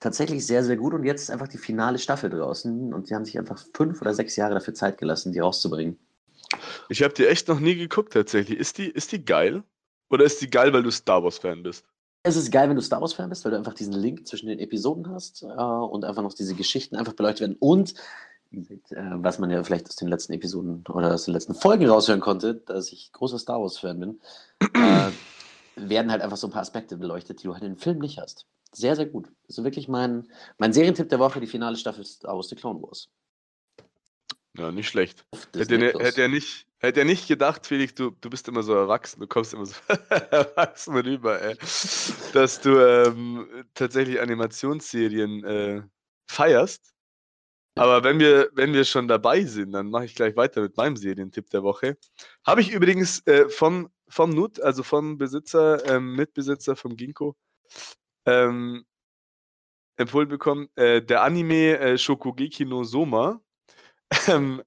tatsächlich 0.00 0.46
sehr, 0.46 0.64
sehr 0.64 0.76
gut. 0.76 0.94
Und 0.94 1.04
jetzt 1.04 1.22
ist 1.22 1.30
einfach 1.30 1.48
die 1.48 1.58
finale 1.58 1.98
Staffel 1.98 2.30
draußen. 2.30 2.92
Und 2.92 3.10
die 3.10 3.14
haben 3.14 3.24
sich 3.24 3.38
einfach 3.38 3.64
fünf 3.74 4.00
oder 4.00 4.14
sechs 4.14 4.36
Jahre 4.36 4.54
dafür 4.54 4.74
Zeit 4.74 4.98
gelassen, 4.98 5.32
die 5.32 5.40
rauszubringen. 5.40 5.98
Ich 6.88 7.02
habe 7.02 7.14
die 7.14 7.26
echt 7.26 7.48
noch 7.48 7.60
nie 7.60 7.74
geguckt, 7.74 8.12
tatsächlich. 8.12 8.58
Ist 8.58 8.78
die, 8.78 8.88
ist 8.88 9.12
die 9.12 9.24
geil? 9.24 9.62
Oder 10.10 10.24
ist 10.24 10.40
die 10.40 10.48
geil, 10.48 10.72
weil 10.72 10.82
du 10.82 10.90
Star 10.90 11.22
Wars-Fan 11.22 11.62
bist? 11.62 11.84
Es 12.22 12.36
ist 12.36 12.50
geil, 12.50 12.68
wenn 12.68 12.76
du 12.76 12.82
Star 12.82 13.00
Wars-Fan 13.00 13.28
bist, 13.28 13.44
weil 13.44 13.52
du 13.52 13.58
einfach 13.58 13.74
diesen 13.74 13.92
Link 13.92 14.26
zwischen 14.26 14.48
den 14.48 14.58
Episoden 14.58 15.10
hast 15.10 15.42
äh, 15.42 15.46
und 15.46 16.04
einfach 16.04 16.22
noch 16.22 16.34
diese 16.34 16.54
Geschichten 16.54 16.96
einfach 16.96 17.12
beleuchtet 17.12 17.40
werden. 17.40 17.56
Und 17.60 17.94
äh, 18.50 18.64
was 18.90 19.38
man 19.38 19.50
ja 19.50 19.62
vielleicht 19.62 19.88
aus 19.88 19.96
den 19.96 20.08
letzten 20.08 20.32
Episoden 20.32 20.84
oder 20.88 21.12
aus 21.14 21.26
den 21.26 21.34
letzten 21.34 21.54
Folgen 21.54 21.88
raushören 21.88 22.20
konnte, 22.20 22.54
dass 22.54 22.92
ich 22.92 23.12
großer 23.12 23.38
Star 23.38 23.60
Wars-Fan 23.60 24.00
bin, 24.00 24.20
äh, 24.74 25.10
werden 25.76 26.10
halt 26.10 26.22
einfach 26.22 26.36
so 26.36 26.46
ein 26.46 26.52
paar 26.52 26.62
Aspekte 26.62 26.96
beleuchtet, 26.96 27.42
die 27.42 27.46
du 27.46 27.52
halt 27.52 27.62
in 27.62 27.72
den 27.72 27.78
Film 27.78 27.98
nicht 27.98 28.18
hast. 28.18 28.46
Sehr, 28.72 28.96
sehr 28.96 29.06
gut. 29.06 29.28
Also 29.48 29.64
wirklich 29.64 29.88
mein, 29.88 30.30
mein 30.58 30.72
Serientipp 30.72 31.08
der 31.08 31.18
Woche, 31.18 31.40
die 31.40 31.46
finale 31.46 31.76
Staffel 31.76 32.04
Star 32.04 32.34
Wars 32.34 32.48
The 32.48 32.56
Clone 32.56 32.82
Wars. 32.82 33.08
Ja, 34.56 34.72
nicht 34.72 34.88
schlecht. 34.88 35.24
Hätte 35.54 35.76
er, 35.76 35.98
hätte, 36.00 36.22
er 36.22 36.28
nicht, 36.28 36.66
hätte 36.78 37.00
er 37.00 37.06
nicht 37.06 37.28
gedacht, 37.28 37.66
Felix, 37.66 37.94
du, 37.94 38.10
du 38.10 38.28
bist 38.28 38.48
immer 38.48 38.62
so 38.62 38.74
erwachsen, 38.74 39.20
du 39.20 39.26
kommst 39.26 39.54
immer 39.54 39.66
so 39.66 39.74
erwachsen 40.30 40.96
rüber, 40.96 41.40
ey, 41.40 41.56
dass 42.32 42.60
du 42.60 42.78
ähm, 42.78 43.66
tatsächlich 43.74 44.20
Animationsserien 44.20 45.44
äh, 45.44 45.82
feierst. 46.26 46.92
Aber 47.76 48.02
wenn 48.02 48.18
wir, 48.18 48.50
wenn 48.54 48.72
wir 48.72 48.84
schon 48.84 49.06
dabei 49.06 49.44
sind, 49.44 49.72
dann 49.72 49.90
mache 49.90 50.06
ich 50.06 50.16
gleich 50.16 50.34
weiter 50.34 50.60
mit 50.60 50.76
meinem 50.76 50.96
Serientipp 50.96 51.48
der 51.50 51.62
Woche. 51.62 51.96
Habe 52.44 52.60
ich 52.60 52.72
übrigens 52.72 53.24
äh, 53.26 53.48
vom, 53.48 53.88
vom 54.08 54.30
Nut, 54.30 54.60
also 54.60 54.82
vom 54.82 55.16
Besitzer, 55.16 55.84
ähm, 55.86 56.16
Mitbesitzer 56.16 56.74
vom 56.74 56.96
Ginkgo, 56.96 57.36
ähm, 58.28 58.84
empfohlen 59.96 60.28
bekommen, 60.28 60.68
äh, 60.76 61.02
der 61.02 61.22
Anime 61.22 61.78
äh, 61.78 61.98
Shokugeki 61.98 62.64
no 62.64 62.84
Soma 62.84 63.40
ähm, 64.28 64.62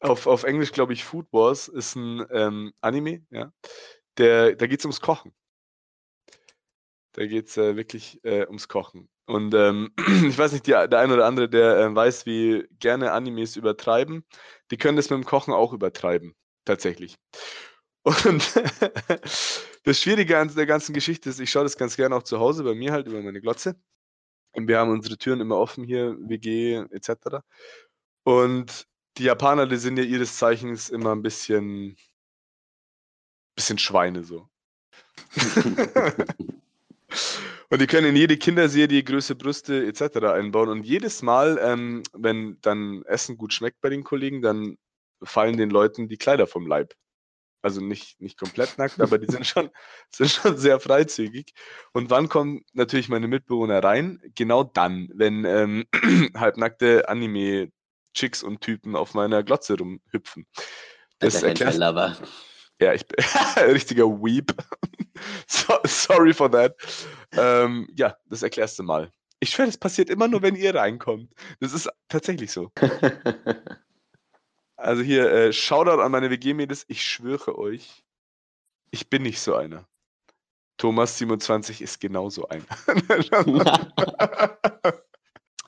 auf, 0.00 0.26
auf 0.26 0.44
Englisch 0.44 0.72
glaube 0.72 0.92
ich 0.92 1.04
Food 1.04 1.26
Wars 1.32 1.68
ist 1.68 1.96
ein 1.96 2.24
ähm, 2.30 2.72
Anime, 2.80 3.24
ja. 3.30 3.52
Der, 4.18 4.54
da 4.56 4.66
geht 4.66 4.80
es 4.80 4.84
ums 4.84 5.00
Kochen. 5.00 5.32
Da 7.12 7.26
geht 7.26 7.48
es 7.48 7.56
äh, 7.56 7.76
wirklich 7.76 8.22
äh, 8.24 8.46
ums 8.46 8.68
Kochen. 8.68 9.08
Und 9.26 9.54
ähm, 9.54 9.92
ich 10.26 10.36
weiß 10.36 10.52
nicht, 10.52 10.66
die, 10.66 10.72
der 10.72 10.98
ein 10.98 11.12
oder 11.12 11.26
andere, 11.26 11.48
der 11.48 11.78
äh, 11.78 11.94
weiß, 11.94 12.26
wie 12.26 12.66
gerne 12.78 13.12
Animes 13.12 13.56
übertreiben, 13.56 14.24
die 14.70 14.76
können 14.76 14.96
das 14.96 15.10
mit 15.10 15.18
dem 15.18 15.24
Kochen 15.24 15.54
auch 15.54 15.72
übertreiben. 15.72 16.34
Tatsächlich. 16.64 17.16
Und 18.02 18.54
das 19.84 20.00
Schwierige 20.00 20.38
an 20.38 20.54
der 20.54 20.66
ganzen 20.66 20.94
Geschichte 20.94 21.28
ist, 21.28 21.40
ich 21.40 21.50
schaue 21.50 21.64
das 21.64 21.76
ganz 21.76 21.96
gerne 21.96 22.16
auch 22.16 22.22
zu 22.22 22.38
Hause 22.38 22.64
bei 22.64 22.74
mir 22.74 22.92
halt 22.92 23.06
über 23.06 23.20
meine 23.20 23.40
Glotze. 23.40 23.76
Und 24.52 24.68
wir 24.68 24.78
haben 24.78 24.90
unsere 24.90 25.16
Türen 25.16 25.40
immer 25.40 25.56
offen 25.56 25.84
hier, 25.84 26.16
WG 26.20 26.84
etc. 26.90 27.42
Und 28.24 28.86
die 29.16 29.24
Japaner, 29.24 29.66
die 29.66 29.76
sind 29.76 29.96
ja 29.98 30.04
ihres 30.04 30.36
Zeichens 30.38 30.88
immer 30.88 31.12
ein 31.12 31.22
bisschen, 31.22 31.96
bisschen 33.54 33.78
Schweine 33.78 34.24
so. 34.24 34.48
und 37.68 37.80
die 37.80 37.86
können 37.86 38.08
in 38.08 38.16
jede 38.16 38.36
Kinderserie 38.36 39.04
Größe 39.04 39.36
Brüste 39.36 39.86
etc. 39.86 40.24
einbauen. 40.26 40.68
Und 40.68 40.84
jedes 40.84 41.22
Mal, 41.22 41.58
ähm, 41.62 42.02
wenn 42.12 42.58
dann 42.62 43.04
Essen 43.04 43.36
gut 43.36 43.52
schmeckt 43.52 43.80
bei 43.80 43.90
den 43.90 44.04
Kollegen, 44.04 44.42
dann 44.42 44.78
fallen 45.22 45.56
den 45.58 45.70
Leuten 45.70 46.08
die 46.08 46.16
Kleider 46.16 46.46
vom 46.46 46.66
Leib. 46.66 46.94
Also 47.62 47.80
nicht, 47.80 48.20
nicht 48.20 48.38
komplett 48.38 48.78
nackt, 48.78 49.00
aber 49.00 49.18
die 49.18 49.30
sind 49.30 49.46
schon, 49.46 49.70
sind 50.10 50.30
schon 50.30 50.56
sehr 50.56 50.80
freizügig. 50.80 51.52
Und 51.92 52.10
wann 52.10 52.28
kommen 52.28 52.64
natürlich 52.72 53.08
meine 53.08 53.28
Mitbewohner 53.28 53.82
rein? 53.84 54.20
Genau 54.34 54.64
dann, 54.64 55.10
wenn 55.14 55.44
ähm, 55.44 55.84
halbnackte 56.36 57.08
Anime 57.08 57.70
Chicks 58.14 58.42
und 58.42 58.60
Typen 58.60 58.96
auf 58.96 59.14
meiner 59.14 59.42
Glotze 59.42 59.76
rumhüpfen. 59.78 60.46
Das 61.18 61.34
erklärt. 61.42 61.74
Ja, 62.80 62.94
ich 62.94 63.06
bin 63.06 63.24
ein 63.56 63.70
richtiger 63.70 64.06
Weep. 64.06 64.54
so, 65.46 65.78
sorry 65.84 66.32
for 66.32 66.50
that. 66.50 66.74
Ähm, 67.32 67.88
ja, 67.94 68.16
das 68.26 68.42
erklärst 68.42 68.78
du 68.78 68.82
mal. 68.82 69.12
Ich 69.38 69.50
schwöre, 69.50 69.68
das 69.68 69.78
passiert 69.78 70.10
immer 70.10 70.28
nur, 70.28 70.42
wenn 70.42 70.56
ihr 70.56 70.74
reinkommt. 70.74 71.32
Das 71.60 71.72
ist 71.72 71.88
tatsächlich 72.08 72.50
so. 72.50 72.70
Also 74.80 75.02
hier, 75.02 75.30
äh, 75.30 75.52
Shoutout 75.52 76.00
an 76.00 76.12
meine 76.12 76.30
WG-Mädels. 76.30 76.84
Ich 76.88 77.04
schwöre 77.04 77.58
euch, 77.58 78.04
ich 78.90 79.08
bin 79.08 79.22
nicht 79.22 79.40
so 79.40 79.54
einer. 79.54 79.86
Thomas 80.76 81.18
27 81.18 81.82
ist 81.82 82.00
genauso 82.00 82.48
einer. 82.48 82.64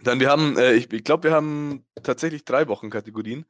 Dann, 0.02 0.18
wir 0.18 0.30
haben, 0.30 0.58
äh, 0.58 0.72
ich, 0.72 0.92
ich 0.92 1.04
glaube, 1.04 1.24
wir 1.24 1.32
haben 1.32 1.84
tatsächlich 2.02 2.44
drei 2.44 2.66
Wochen 2.68 2.90
Kategorien. 2.90 3.44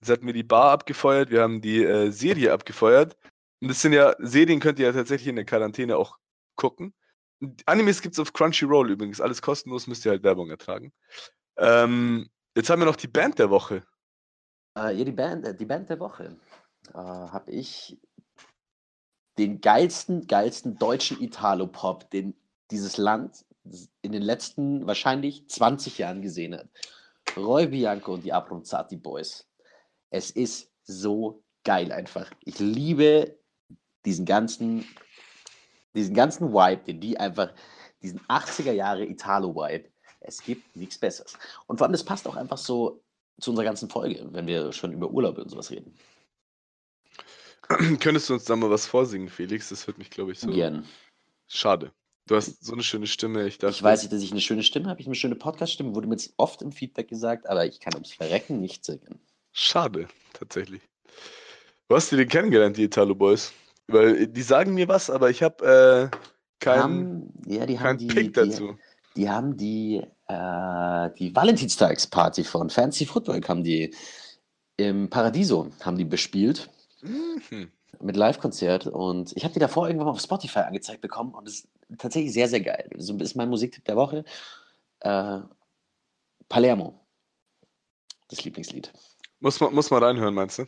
Jetzt 0.00 0.10
hatten 0.10 0.26
wir 0.26 0.32
die 0.32 0.44
Bar 0.44 0.70
abgefeuert, 0.70 1.30
wir 1.30 1.42
haben 1.42 1.60
die 1.60 1.82
äh, 1.84 2.10
Serie 2.10 2.52
abgefeuert. 2.52 3.16
Und 3.60 3.68
das 3.68 3.82
sind 3.82 3.92
ja, 3.92 4.14
Serien 4.20 4.60
könnt 4.60 4.78
ihr 4.78 4.86
ja 4.86 4.92
tatsächlich 4.92 5.28
in 5.28 5.36
der 5.36 5.44
Quarantäne 5.44 5.96
auch 5.96 6.16
gucken. 6.54 6.94
Animes 7.66 8.00
gibt 8.00 8.14
es 8.14 8.20
auf 8.20 8.32
Crunchyroll 8.32 8.90
übrigens, 8.90 9.20
alles 9.20 9.42
kostenlos, 9.42 9.86
müsst 9.86 10.04
ihr 10.06 10.12
halt 10.12 10.22
Werbung 10.22 10.50
ertragen. 10.50 10.92
Ähm, 11.56 12.28
jetzt 12.56 12.70
haben 12.70 12.80
wir 12.80 12.86
noch 12.86 12.96
die 12.96 13.08
Band 13.08 13.38
der 13.38 13.50
Woche. 13.50 13.84
Uh, 14.78 14.90
ja, 14.90 15.04
die 15.04 15.12
Band, 15.12 15.44
äh, 15.44 15.54
die 15.56 15.64
Band 15.64 15.90
der 15.90 15.98
Woche. 15.98 16.36
Äh, 16.94 16.98
Habe 16.98 17.50
ich 17.50 17.98
den 19.36 19.60
geilsten, 19.60 20.28
geilsten 20.28 20.78
deutschen 20.78 21.20
Italo-Pop, 21.20 22.10
den 22.10 22.34
dieses 22.70 22.96
Land 22.96 23.44
in 24.02 24.12
den 24.12 24.22
letzten 24.22 24.86
wahrscheinlich 24.86 25.48
20 25.48 25.98
Jahren 25.98 26.22
gesehen 26.22 26.54
hat. 26.54 26.68
Roy 27.36 27.66
Bianco 27.66 28.14
und 28.14 28.24
die 28.24 28.32
Abronzati 28.32 28.96
Boys. 28.96 29.48
Es 30.10 30.30
ist 30.30 30.70
so 30.84 31.42
geil 31.64 31.90
einfach. 31.90 32.30
Ich 32.44 32.60
liebe 32.60 33.36
diesen 34.04 34.26
ganzen, 34.26 34.86
diesen 35.94 36.14
ganzen 36.14 36.52
Vibe, 36.52 36.84
den 36.84 37.00
die 37.00 37.18
einfach, 37.18 37.52
diesen 38.00 38.20
80er 38.20 38.72
Jahre 38.72 39.04
Italo-Vibe. 39.04 39.90
Es 40.20 40.42
gibt 40.42 40.76
nichts 40.76 40.98
Besseres. 40.98 41.36
Und 41.66 41.78
vor 41.78 41.86
allem, 41.86 41.92
das 41.92 42.04
passt 42.04 42.28
auch 42.28 42.36
einfach 42.36 42.58
so 42.58 43.02
zu 43.40 43.50
unserer 43.50 43.64
ganzen 43.64 43.88
Folge, 43.88 44.26
wenn 44.32 44.46
wir 44.46 44.72
schon 44.72 44.92
über 44.92 45.10
Urlaub 45.10 45.38
und 45.38 45.48
sowas 45.50 45.70
reden. 45.70 45.94
Könntest 48.00 48.28
du 48.28 48.34
uns 48.34 48.44
da 48.44 48.56
mal 48.56 48.70
was 48.70 48.86
vorsingen, 48.86 49.28
Felix? 49.28 49.68
Das 49.68 49.86
wird 49.86 49.98
mich, 49.98 50.10
glaube 50.10 50.32
ich, 50.32 50.40
so. 50.40 50.50
Gern. 50.50 50.86
Schade. 51.46 51.92
Du 52.26 52.36
hast 52.36 52.64
so 52.64 52.72
eine 52.74 52.82
schöne 52.82 53.06
Stimme. 53.06 53.46
Ich, 53.46 53.58
dachte, 53.58 53.74
Ich 53.74 53.82
weiß 53.82 54.02
nicht, 54.02 54.12
dass 54.12 54.22
ich 54.22 54.32
eine 54.32 54.40
schöne 54.40 54.62
Stimme 54.62 54.88
habe. 54.88 55.00
Ich 55.00 55.06
habe 55.06 55.10
eine 55.10 55.18
schöne 55.18 55.34
Podcast-Stimme, 55.34 55.94
wurde 55.94 56.08
mir 56.08 56.14
jetzt 56.14 56.34
oft 56.36 56.60
im 56.62 56.72
Feedback 56.72 57.08
gesagt, 57.08 57.48
aber 57.48 57.66
ich 57.66 57.80
kann 57.80 57.94
ums 57.94 58.12
Verrecken 58.12 58.60
nicht 58.60 58.84
singen. 58.84 59.18
Schade, 59.52 60.08
tatsächlich. 60.34 60.82
Wo 61.88 61.96
hast 61.96 62.12
du 62.12 62.16
die 62.16 62.26
kennengelernt, 62.26 62.76
die 62.76 62.84
Italo 62.84 63.14
Boys? 63.14 63.52
Weil 63.86 64.22
äh, 64.22 64.28
die 64.28 64.42
sagen 64.42 64.74
mir 64.74 64.88
was, 64.88 65.08
aber 65.08 65.30
ich 65.30 65.42
habe 65.42 66.10
äh, 66.12 66.16
keinen 66.60 67.32
ja, 67.46 67.64
die 67.64 67.80
haben 67.80 67.98
die, 67.98 68.06
Pick 68.08 68.26
die, 68.26 68.32
dazu. 68.32 68.78
die 69.16 69.30
haben 69.30 69.56
die, 69.56 70.02
äh, 70.28 71.10
die 71.18 71.34
Valentinstagsparty 71.34 72.44
von 72.44 72.70
Fancy 72.70 73.06
Footwork 73.06 73.48
haben 73.48 73.64
die 73.64 73.94
im 74.76 75.10
Paradiso 75.10 75.70
haben 75.80 75.98
die 75.98 76.04
bespielt 76.04 76.70
Mhm. 77.02 77.70
mit 78.00 78.16
Live-Konzert 78.16 78.86
und 78.86 79.32
ich 79.36 79.44
habe 79.44 79.54
die 79.54 79.60
davor 79.60 79.86
irgendwann 79.86 80.06
mal 80.06 80.12
auf 80.12 80.20
Spotify 80.20 80.60
angezeigt 80.60 81.00
bekommen 81.00 81.34
und 81.34 81.48
es 81.48 81.60
ist 81.60 81.68
tatsächlich 81.98 82.32
sehr, 82.32 82.48
sehr 82.48 82.60
geil. 82.60 82.90
So 82.96 83.16
ist 83.16 83.34
mein 83.36 83.48
Musiktipp 83.48 83.84
der 83.84 83.96
Woche. 83.96 84.24
Äh, 85.00 85.40
Palermo. 86.48 87.00
Das 88.28 88.44
Lieblingslied. 88.44 88.92
Muss, 89.40 89.60
man, 89.60 89.74
muss 89.74 89.90
man 89.90 90.02
reinhören, 90.02 90.34
meinst 90.34 90.58
du? 90.58 90.66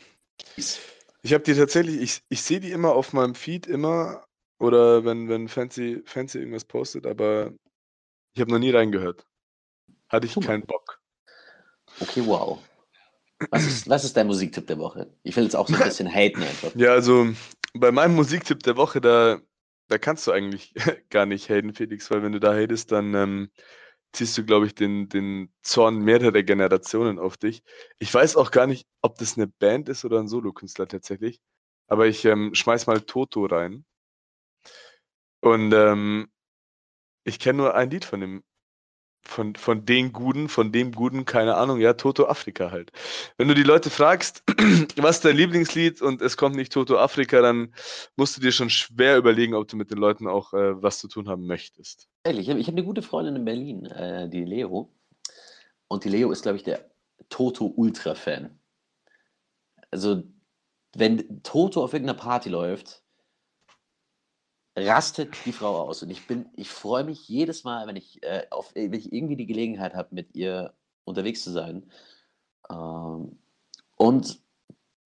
Ich 1.23 1.35
habe 1.35 1.45
die 1.45 1.55
tatsächlich, 1.55 2.01
ich, 2.01 2.23
ich 2.29 2.43
sehe 2.43 2.61
die 2.61 2.71
immer 2.71 2.95
auf 2.95 3.13
meinem 3.13 3.35
Feed 3.35 3.67
immer 3.67 4.25
oder 4.59 5.05
wenn, 5.05 5.29
wenn 5.29 5.49
Fancy, 5.49 6.03
Fancy 6.05 6.39
irgendwas 6.39 6.65
postet, 6.65 7.07
aber 7.07 7.53
ich 8.35 8.41
habe 8.41 8.51
noch 8.51 8.59
nie 8.59 8.71
reingehört. 8.71 9.27
Hatte 10.11 10.27
ich 10.27 10.37
mal. 10.37 10.45
keinen 10.45 10.67
Bock. 10.67 11.01
Okay, 12.01 12.23
wow. 12.27 12.59
Was 13.51 13.67
ist, 13.67 13.89
was 13.89 14.05
ist 14.05 14.17
dein 14.17 14.27
Musiktipp 14.27 14.67
der 14.67 14.79
Woche? 14.79 15.13
Ich 15.23 15.35
will 15.37 15.45
jetzt 15.45 15.57
auch 15.57 15.67
so 15.67 15.75
ein 15.75 15.81
bisschen 15.85 16.13
haten 16.13 16.43
einfach. 16.43 16.75
Ja, 16.75 16.93
also 16.93 17.29
bei 17.73 17.91
meinem 17.91 18.15
Musiktipp 18.15 18.63
der 18.63 18.77
Woche, 18.77 19.01
da, 19.01 19.39
da 19.89 19.99
kannst 19.99 20.27
du 20.27 20.33
eigentlich 20.33 20.75
gar 21.11 21.27
nicht 21.27 21.49
haten, 21.49 21.73
Felix, 21.73 22.11
weil 22.11 22.23
wenn 22.23 22.33
du 22.33 22.41
da 22.41 22.55
hatest, 22.55 22.93
dann 22.93 23.15
ähm, 23.15 23.51
ziehst 24.13 24.37
du, 24.37 24.45
glaube 24.45 24.67
ich, 24.67 24.75
den, 24.75 25.09
den 25.09 25.53
Zorn 25.63 25.99
mehrerer 25.99 26.43
Generationen 26.43 27.19
auf 27.19 27.37
dich. 27.37 27.63
Ich 27.99 28.13
weiß 28.13 28.37
auch 28.37 28.51
gar 28.51 28.67
nicht, 28.67 28.87
ob 29.03 29.17
das 29.19 29.37
eine 29.37 29.47
Band 29.47 29.89
ist 29.89 30.05
oder 30.05 30.19
ein 30.19 30.29
Solokünstler 30.29 30.89
tatsächlich, 30.89 31.41
aber 31.87 32.07
ich 32.07 32.25
ähm, 32.25 32.55
schmeiß 32.55 32.87
mal 32.87 33.01
Toto 33.01 33.47
rein. 33.47 33.85
Und 35.41 35.73
ähm, 35.73 36.31
ich 37.25 37.39
kenne 37.39 37.59
nur 37.59 37.75
ein 37.75 37.91
Lied 37.91 38.05
von 38.05 38.21
dem, 38.21 38.45
von, 39.23 39.55
von 39.55 39.85
den 39.85 40.13
Guten, 40.13 40.49
von 40.49 40.73
dem 40.73 40.93
Guten, 40.93 41.25
keine 41.25 41.57
Ahnung, 41.57 41.81
ja, 41.81 41.95
Toto 41.95 42.27
Afrika 42.27 42.71
halt. 42.71 42.91
Wenn 43.37 43.49
du 43.49 43.55
die 43.55 43.63
Leute 43.63 43.91
fragst, 43.91 44.43
was 44.97 45.17
ist 45.17 45.25
dein 45.25 45.37
Lieblingslied 45.37 46.03
und 46.03 46.23
es 46.23 46.37
kommt 46.37 46.57
nicht 46.57 46.73
Toto 46.73 46.99
Afrika, 46.99 47.41
dann 47.41 47.75
musst 48.17 48.37
du 48.37 48.41
dir 48.41 48.53
schon 48.53 48.71
schwer 48.71 49.17
überlegen, 49.17 49.55
ob 49.55 49.69
du 49.69 49.77
mit 49.77 49.91
den 49.91 49.99
Leuten 49.99 50.27
auch 50.27 50.53
äh, 50.53 50.83
was 50.83 50.99
zu 50.99 51.09
tun 51.09 51.29
haben 51.29 51.47
möchtest. 51.47 52.09
Ehrlich, 52.25 52.49
ich 52.49 52.67
habe 52.67 52.77
eine 52.77 52.85
gute 52.85 53.03
Freundin 53.03 53.37
in 53.37 53.45
Berlin, 53.45 53.87
äh, 53.87 54.29
die 54.29 54.45
Leo. 54.45 54.93
Und 55.89 56.05
die 56.05 56.09
Leo 56.09 56.31
ist, 56.31 56.43
glaube 56.43 56.57
ich, 56.57 56.65
der 56.65 56.91
Toto-Ultra-Fan. 57.29 58.59
Also, 59.91 60.23
wenn 60.95 61.43
Toto 61.43 61.83
auf 61.83 61.93
irgendeiner 61.93 62.19
Party 62.19 62.49
läuft, 62.49 63.03
rastet 64.77 65.35
die 65.45 65.53
Frau 65.53 65.83
aus. 65.83 66.03
Und 66.03 66.11
ich 66.11 66.27
bin, 66.27 66.49
ich 66.55 66.71
freue 66.71 67.05
mich 67.05 67.29
jedes 67.29 67.65
Mal, 67.65 67.87
wenn 67.87 67.97
ich, 67.97 68.23
äh, 68.23 68.47
auf, 68.51 68.75
wenn 68.75 68.93
ich 68.93 69.13
irgendwie 69.13 69.37
die 69.37 69.47
Gelegenheit 69.47 69.95
habe, 69.95 70.15
mit 70.15 70.35
ihr 70.35 70.75
unterwegs 71.05 71.43
zu 71.43 71.51
sein. 71.51 71.91
Ähm, 72.71 73.39
und 73.97 74.41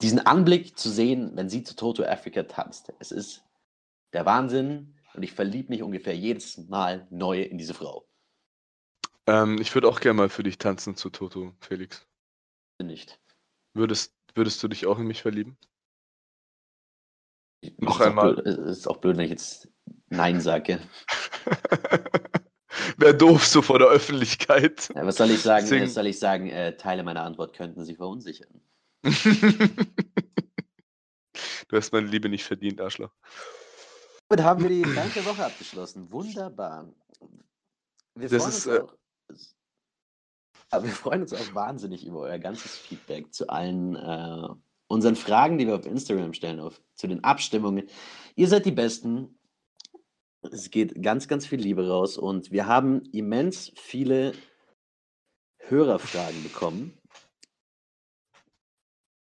diesen 0.02 0.20
Anblick 0.20 0.78
zu 0.78 0.90
sehen, 0.90 1.32
wenn 1.34 1.48
sie 1.48 1.62
zu 1.62 1.74
Toto 1.76 2.04
Africa 2.04 2.42
tanzt. 2.42 2.92
Es 2.98 3.10
ist 3.10 3.42
der 4.12 4.26
Wahnsinn 4.26 4.94
und 5.14 5.22
ich 5.22 5.32
verliebe 5.32 5.70
mich 5.70 5.82
ungefähr 5.82 6.16
jedes 6.16 6.58
Mal 6.68 7.06
neu 7.10 7.42
in 7.42 7.58
diese 7.58 7.74
Frau. 7.74 8.06
Ähm, 9.26 9.58
ich 9.60 9.74
würde 9.74 9.88
auch 9.88 10.00
gerne 10.00 10.18
mal 10.18 10.28
für 10.28 10.42
dich 10.42 10.58
tanzen 10.58 10.96
zu 10.96 11.10
Toto, 11.10 11.54
Felix. 11.60 12.06
Nicht. 12.82 13.18
Würdest, 13.72 14.14
würdest 14.34 14.62
du 14.62 14.68
dich 14.68 14.86
auch 14.86 14.98
in 14.98 15.06
mich 15.06 15.22
verlieben? 15.22 15.56
Noch 17.78 17.96
ist 17.96 18.00
auch 18.02 18.06
einmal. 18.06 18.34
blöd- 18.34 18.46
ist 18.68 18.86
auch 18.88 18.96
blöd, 18.98 19.16
wenn 19.16 19.24
ich 19.24 19.30
jetzt 19.30 19.68
Nein 20.08 20.40
sage. 20.40 20.80
Wäre 22.98 23.16
doof 23.16 23.46
so 23.46 23.62
vor 23.62 23.78
der 23.78 23.88
Öffentlichkeit. 23.88 24.88
Ja, 24.94 25.06
was 25.06 25.16
soll 25.16 25.30
ich 25.30 25.40
sagen? 25.42 25.64
Deswegen- 25.64 25.86
Was 25.86 25.94
soll 25.94 26.06
ich 26.06 26.18
sagen? 26.18 26.48
Äh, 26.48 26.76
Teile 26.76 27.02
meiner 27.02 27.22
Antwort 27.22 27.54
könnten 27.56 27.84
Sie 27.84 27.94
verunsichern. 27.94 28.60
du 29.04 29.12
hast 31.76 31.92
meine 31.92 32.06
Liebe 32.06 32.28
nicht 32.28 32.44
verdient, 32.44 32.80
Arschloch. 32.80 33.12
Damit 34.28 34.44
haben 34.44 34.62
wir 34.62 34.70
die 34.70 34.82
ganze 34.82 35.24
Woche 35.24 35.44
abgeschlossen. 35.44 36.10
Wunderbar. 36.10 36.92
Wir 38.14 38.28
Das 38.28 38.42
freuen, 38.42 38.50
ist, 38.50 38.66
uns 38.66 38.76
äh, 38.76 38.82
auch, 40.76 40.82
wir 40.82 40.90
freuen 40.92 41.22
uns 41.22 41.32
auch 41.34 41.54
wahnsinnig 41.54 42.06
über 42.06 42.20
euer 42.20 42.38
ganzes 42.38 42.76
Feedback 42.76 43.32
zu 43.34 43.48
allen 43.48 43.96
äh, 43.96 44.48
unseren 44.86 45.16
Fragen, 45.16 45.58
die 45.58 45.66
wir 45.66 45.74
auf 45.74 45.86
Instagram 45.86 46.34
stellen, 46.34 46.60
auf, 46.60 46.80
zu 46.94 47.06
den 47.06 47.24
Abstimmungen. 47.24 47.88
Ihr 48.36 48.48
seid 48.48 48.66
die 48.66 48.72
Besten. 48.72 49.38
Es 50.42 50.70
geht 50.70 51.02
ganz, 51.02 51.26
ganz 51.26 51.46
viel 51.46 51.60
Liebe 51.60 51.88
raus 51.88 52.18
und 52.18 52.50
wir 52.50 52.66
haben 52.66 53.02
immens 53.12 53.72
viele 53.76 54.32
Hörerfragen 55.58 56.42
bekommen. 56.42 56.98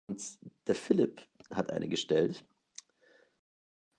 Und 0.07 0.21
der 0.67 0.75
Philipp 0.75 1.21
hat 1.51 1.71
eine 1.71 1.87
gestellt, 1.87 2.43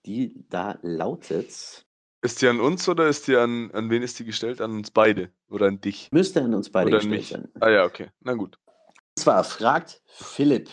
die 0.04 0.44
da 0.48 0.78
lautet, 0.82 1.86
Ist 2.22 2.42
die 2.42 2.48
an 2.48 2.60
uns 2.60 2.88
oder 2.88 3.08
ist 3.08 3.28
die 3.28 3.36
an, 3.36 3.70
an 3.72 3.88
wen 3.90 4.02
ist 4.02 4.18
die 4.18 4.24
gestellt? 4.24 4.60
An 4.60 4.72
uns 4.72 4.90
beide 4.90 5.32
oder 5.48 5.66
an 5.66 5.80
dich? 5.80 6.10
müsste 6.12 6.42
an 6.42 6.54
uns 6.54 6.70
beide 6.70 6.88
oder 6.88 6.98
gestellt 6.98 7.24
sein. 7.24 7.48
Ah 7.60 7.70
ja, 7.70 7.84
okay. 7.84 8.10
Na 8.20 8.34
gut. 8.34 8.58
Und 8.66 9.18
zwar 9.18 9.44
fragt 9.44 10.02
Philipp 10.06 10.70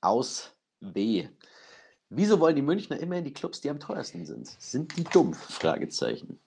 aus 0.00 0.52
B. 0.80 1.28
Wieso 2.08 2.40
wollen 2.40 2.56
die 2.56 2.62
Münchner 2.62 2.98
immer 2.98 3.16
in 3.16 3.24
die 3.24 3.32
Clubs, 3.32 3.60
die 3.60 3.70
am 3.70 3.78
teuersten 3.78 4.26
sind? 4.26 4.48
Sind 4.58 4.96
die 4.96 5.04
dumm? 5.04 5.34
Fragezeichen. 5.34 6.40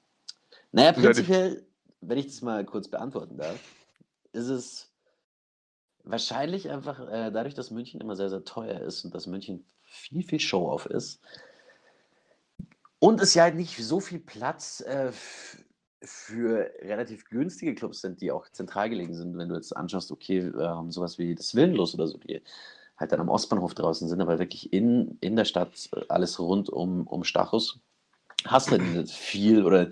Naja, 0.72 0.92
prinzipiell, 0.92 1.66
wenn 2.02 2.18
ich 2.18 2.28
das 2.28 2.42
mal 2.42 2.66
kurz 2.66 2.88
beantworten 2.90 3.38
darf, 3.38 3.60
ist 4.34 4.50
es 4.50 4.92
wahrscheinlich 6.04 6.70
einfach 6.70 7.00
äh, 7.00 7.32
dadurch, 7.32 7.54
dass 7.54 7.72
München 7.72 8.02
immer 8.02 8.16
sehr, 8.16 8.30
sehr 8.30 8.44
teuer 8.44 8.82
ist 8.82 9.06
und 9.06 9.16
dass 9.16 9.28
München 9.28 9.66
viel, 9.84 10.24
viel 10.24 10.40
Show-off 10.40 10.86
ist. 10.88 11.22
Und 13.00 13.22
es 13.22 13.34
ja 13.34 13.50
nicht 13.52 13.78
so 13.78 14.00
viel 14.00 14.20
Platz 14.20 14.82
äh, 14.82 15.12
für 16.02 16.72
relativ 16.82 17.30
günstige 17.30 17.76
Clubs 17.76 18.02
sind, 18.02 18.22
die 18.22 18.32
auch 18.32 18.50
zentral 18.50 18.90
gelegen 18.90 19.14
sind. 19.14 19.38
Wenn 19.38 19.50
du 19.50 19.56
jetzt 19.56 19.76
anschaust, 19.76 20.12
okay, 20.12 20.40
ähm, 20.40 20.92
sowas 20.92 21.18
wie 21.18 21.36
das 21.36 21.56
Willenlos 21.56 21.94
oder 21.94 22.08
so, 22.08 22.18
die 22.18 22.42
halt 23.04 23.12
dann 23.12 23.22
am 23.22 23.30
Ostbahnhof 23.30 23.74
draußen 23.74 24.08
sind, 24.08 24.22
aber 24.22 24.40
wirklich 24.40 24.74
in, 24.74 25.18
in 25.22 25.36
der 25.36 25.46
Stadt 25.46 25.90
äh, 25.96 26.02
alles 26.10 26.40
rund 26.40 26.70
um, 26.70 27.08
um 27.08 27.24
Stachus, 27.24 27.80
hast 28.46 28.68
du 28.68 28.72
halt 28.72 28.84
nicht 28.84 29.12
viel 29.12 29.66
oder 29.66 29.90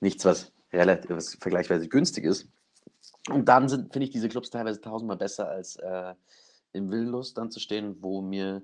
nichts, 0.00 0.24
was 0.24 0.52
relativ 0.72 1.10
was 1.10 1.34
vergleichsweise 1.34 1.88
günstig 1.88 2.24
ist. 2.24 2.48
Und 3.30 3.48
dann 3.48 3.68
finde 3.68 4.02
ich, 4.02 4.10
diese 4.10 4.28
Clubs 4.28 4.50
teilweise 4.50 4.80
tausendmal 4.80 5.16
besser 5.16 5.48
als 5.48 5.76
äh, 5.76 6.14
im 6.72 6.90
Willenlos 6.90 7.34
dann 7.34 7.50
zu 7.50 7.60
stehen, 7.60 7.96
wo 8.00 8.20
mir 8.20 8.62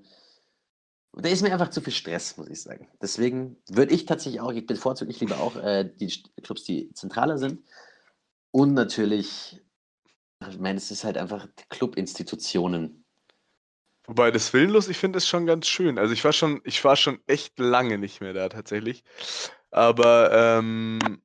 da 1.17 1.29
ist 1.29 1.41
mir 1.41 1.53
einfach 1.53 1.69
zu 1.69 1.81
viel 1.81 1.93
Stress, 1.93 2.35
muss 2.37 2.49
ich 2.49 2.61
sagen. 2.61 2.89
Deswegen 3.01 3.57
würde 3.69 3.93
ich 3.93 4.05
tatsächlich 4.05 4.41
auch, 4.41 4.51
ich 4.51 4.65
bevorzuge 4.65 5.11
ich 5.11 5.19
lieber 5.21 5.39
auch 5.39 5.55
äh, 5.55 5.85
die 5.85 6.11
Clubs, 6.43 6.63
die 6.63 6.91
zentraler 6.93 7.37
sind. 7.37 7.63
Und 8.51 8.73
natürlich, 8.73 9.61
ich 10.49 10.59
meine, 10.59 10.77
es 10.77 10.91
ist 10.91 11.03
halt 11.05 11.17
einfach 11.17 11.47
Clubinstitutionen. 11.69 13.04
Wobei 14.07 14.31
das 14.31 14.53
Willenlos, 14.53 14.87
ich 14.87 14.97
finde 14.97 15.17
es 15.17 15.27
schon 15.27 15.45
ganz 15.45 15.67
schön. 15.67 15.97
Also 15.97 16.13
ich 16.13 16.23
war 16.23 16.33
schon, 16.33 16.61
ich 16.63 16.83
war 16.83 16.95
schon 16.95 17.19
echt 17.27 17.59
lange 17.59 17.97
nicht 17.97 18.21
mehr 18.21 18.33
da 18.33 18.49
tatsächlich. 18.49 19.03
Aber 19.71 20.31
ähm, 20.31 21.21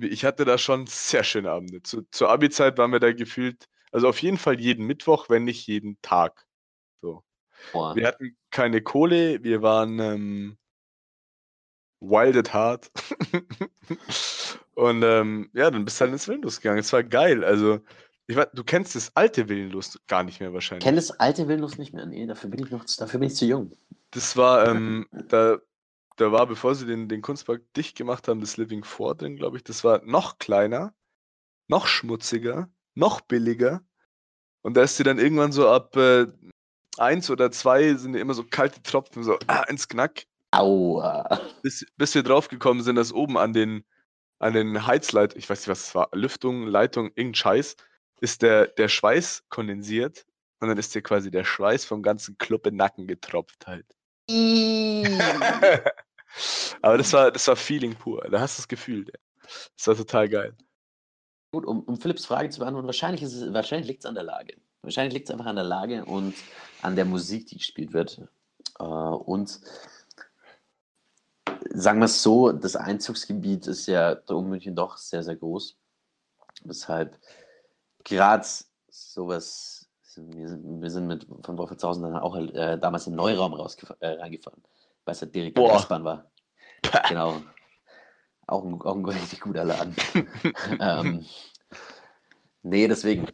ich 0.00 0.24
hatte 0.24 0.44
da 0.44 0.58
schon 0.58 0.86
sehr 0.86 1.24
schöne 1.24 1.50
Abende. 1.50 1.82
Zu, 1.82 2.02
zur 2.10 2.30
Abi-Zeit 2.30 2.78
waren 2.78 2.92
wir 2.92 3.00
da 3.00 3.12
gefühlt, 3.12 3.66
also 3.92 4.08
auf 4.08 4.20
jeden 4.20 4.38
Fall 4.38 4.60
jeden 4.60 4.86
Mittwoch, 4.86 5.28
wenn 5.28 5.44
nicht 5.44 5.66
jeden 5.66 6.00
Tag. 6.02 6.46
So. 7.00 7.24
Boah. 7.72 7.96
Wir 7.96 8.06
hatten 8.06 8.36
keine 8.50 8.82
Kohle, 8.82 9.42
wir 9.42 9.62
waren 9.62 9.98
ähm, 9.98 10.58
wild 12.00 12.36
at 12.36 12.52
heart. 12.52 12.90
Und 14.74 15.02
ähm, 15.02 15.50
ja, 15.54 15.70
dann 15.70 15.84
bist 15.84 15.98
du 15.98 16.02
halt 16.02 16.12
ins 16.12 16.28
Willenlos 16.28 16.60
gegangen. 16.60 16.80
Es 16.80 16.92
war 16.92 17.02
geil. 17.02 17.44
Also, 17.44 17.80
ich 18.28 18.36
weiß, 18.36 18.48
du 18.54 18.64
kennst 18.64 18.94
das 18.94 19.14
alte 19.16 19.48
Willenlos 19.48 19.98
gar 20.06 20.24
nicht 20.24 20.40
mehr 20.40 20.52
Ich 20.54 20.54
wahrscheinlich. 20.54 20.84
kenne 20.84 20.96
das 20.96 21.12
alte 21.12 21.48
Willenlos 21.48 21.78
nicht 21.78 21.92
mehr. 21.92 22.06
Nee, 22.06 22.26
dafür 22.26 22.50
bin 22.50 22.60
ich 22.64 22.70
noch, 22.70 22.84
dafür 22.84 23.20
bin 23.20 23.28
ich 23.28 23.36
zu 23.36 23.46
jung. 23.46 23.72
Das 24.10 24.36
war, 24.36 24.66
ähm, 24.68 25.06
da, 25.10 25.58
da 26.16 26.32
war, 26.32 26.46
bevor 26.46 26.74
sie 26.74 26.86
den, 26.86 27.08
den 27.08 27.22
Kunstpark 27.22 27.62
dicht 27.74 27.96
gemacht 27.96 28.28
haben, 28.28 28.40
das 28.40 28.56
Living 28.56 28.84
Four 28.84 29.14
drin, 29.14 29.36
glaube 29.36 29.56
ich. 29.56 29.64
Das 29.64 29.84
war 29.84 30.02
noch 30.04 30.38
kleiner, 30.38 30.94
noch 31.68 31.86
schmutziger, 31.86 32.70
noch 32.94 33.20
billiger 33.20 33.82
Und 34.62 34.76
da 34.76 34.82
ist 34.82 34.96
sie 34.96 35.04
dann 35.04 35.18
irgendwann 35.18 35.52
so 35.52 35.68
ab 35.68 35.96
äh, 35.96 36.26
eins 36.98 37.30
oder 37.30 37.50
zwei 37.52 37.94
sind 37.94 38.14
immer 38.14 38.34
so 38.34 38.44
kalte 38.44 38.82
Tropfen, 38.82 39.22
so 39.22 39.38
ah, 39.46 39.64
ins 39.68 39.88
Knack. 39.88 40.24
Aua. 40.52 41.40
Bis, 41.62 41.86
bis 41.96 42.14
wir 42.14 42.22
draufgekommen 42.22 42.82
sind, 42.82 42.96
dass 42.96 43.12
oben 43.12 43.36
an 43.38 43.52
den, 43.52 43.84
an 44.38 44.54
den 44.54 44.86
Heizleit, 44.86 45.36
ich 45.36 45.48
weiß 45.48 45.60
nicht, 45.60 45.68
was 45.68 45.88
es 45.88 45.94
war, 45.94 46.08
Lüftung, 46.12 46.66
Leitung, 46.66 47.06
irgendein 47.08 47.34
Scheiß, 47.34 47.76
ist 48.20 48.42
der, 48.42 48.66
der 48.68 48.88
Schweiß 48.88 49.44
kondensiert 49.48 50.26
und 50.60 50.68
dann 50.68 50.78
ist 50.78 50.94
dir 50.94 51.02
quasi 51.02 51.30
der 51.30 51.44
Schweiß 51.44 51.84
vom 51.84 52.02
ganzen 52.02 52.38
Club 52.38 52.66
in 52.66 52.74
den 52.74 52.78
Nacken 52.78 53.06
getropft 53.06 53.66
halt. 53.66 53.86
Aber 56.82 56.98
das 56.98 57.12
war, 57.12 57.30
das 57.30 57.46
war 57.48 57.56
Feeling 57.56 57.94
pur. 57.94 58.26
Da 58.30 58.40
hast 58.40 58.58
du 58.58 58.62
das 58.62 58.68
Gefühl. 58.68 59.06
Das 59.76 59.86
war 59.86 59.94
total 59.96 60.28
geil. 60.28 60.56
Gut, 61.52 61.64
um, 61.64 61.80
um 61.84 61.96
Philipps 61.96 62.26
Frage 62.26 62.50
zu 62.50 62.58
beantworten, 62.60 62.86
wahrscheinlich, 62.86 63.22
ist 63.22 63.34
es, 63.34 63.52
wahrscheinlich 63.52 63.86
liegt 63.88 64.00
es 64.00 64.06
an 64.06 64.14
der 64.14 64.24
Lage. 64.24 64.56
Wahrscheinlich 64.82 65.14
liegt 65.14 65.28
es 65.28 65.32
einfach 65.32 65.46
an 65.46 65.56
der 65.56 65.64
Lage 65.64 66.04
und 66.04 66.34
an 66.82 66.96
der 66.96 67.04
Musik, 67.04 67.46
die 67.46 67.58
gespielt 67.58 67.92
wird. 67.92 68.20
Äh, 68.78 68.84
und 68.84 69.60
sagen 71.70 72.00
wir 72.00 72.06
es 72.06 72.22
so, 72.22 72.52
das 72.52 72.76
Einzugsgebiet 72.76 73.66
ist 73.66 73.86
ja 73.86 74.14
da 74.14 74.34
um 74.34 74.48
München 74.50 74.74
doch 74.74 74.96
sehr, 74.96 75.22
sehr 75.22 75.36
groß. 75.36 75.76
Weshalb 76.64 77.18
gerade 78.06 78.46
sowas, 78.88 79.88
wir 80.16 80.48
sind, 80.48 80.82
wir 80.82 80.90
sind 80.90 81.06
mit 81.06 81.26
von 81.42 81.58
Wolfertshausen 81.58 82.02
dann 82.02 82.16
auch 82.16 82.36
äh, 82.36 82.78
damals 82.78 83.06
im 83.06 83.14
Neuraum 83.14 83.52
äh, 84.00 84.06
reingefahren, 84.06 84.62
weil 85.04 85.12
es 85.14 85.22
halt 85.22 85.34
direkt 85.34 85.56
Boah. 85.56 85.64
an 85.64 85.70
der 85.70 85.80
S-Bahn 85.80 86.04
war. 86.04 86.30
Genau. 87.08 87.42
Auch 88.46 88.64
ein, 88.64 88.80
auch 88.80 88.96
ein 88.96 89.04
richtig 89.04 89.40
guter 89.40 89.64
Laden. 89.64 89.94
ähm, 90.80 91.26
nee, 92.62 92.88
deswegen. 92.88 93.26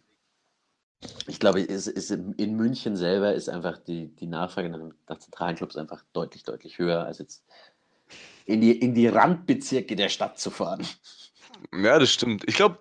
Ich 1.27 1.41
glaube, 1.41 1.61
ist, 1.61 1.89
ist 1.89 2.13
in 2.13 2.33
in 2.35 2.55
München 2.55 2.97
selber 2.97 3.35
ist 3.35 3.49
einfach 3.49 3.79
die, 3.79 4.15
die 4.15 4.29
Nachfrage 4.29 4.69
nach, 4.69 4.79
nach 5.09 5.19
zentralen 5.19 5.57
Clubs 5.57 5.77
einfach 5.77 6.03
deutlich, 6.13 6.45
deutlich 6.45 6.79
höher, 6.79 7.05
als 7.05 7.19
jetzt 7.19 7.45
in 8.47 8.61
die, 8.61 8.73
in 8.73 8.95
die 8.95 9.09
Randbezirke 9.09 9.97
der 9.97 10.09
Stadt 10.09 10.39
zu 10.39 10.51
fahren. 10.51 10.87
Ja, 11.75 11.99
das 11.99 12.13
stimmt. 12.13 12.45
Ich 12.49 12.55
glaube 12.55 12.79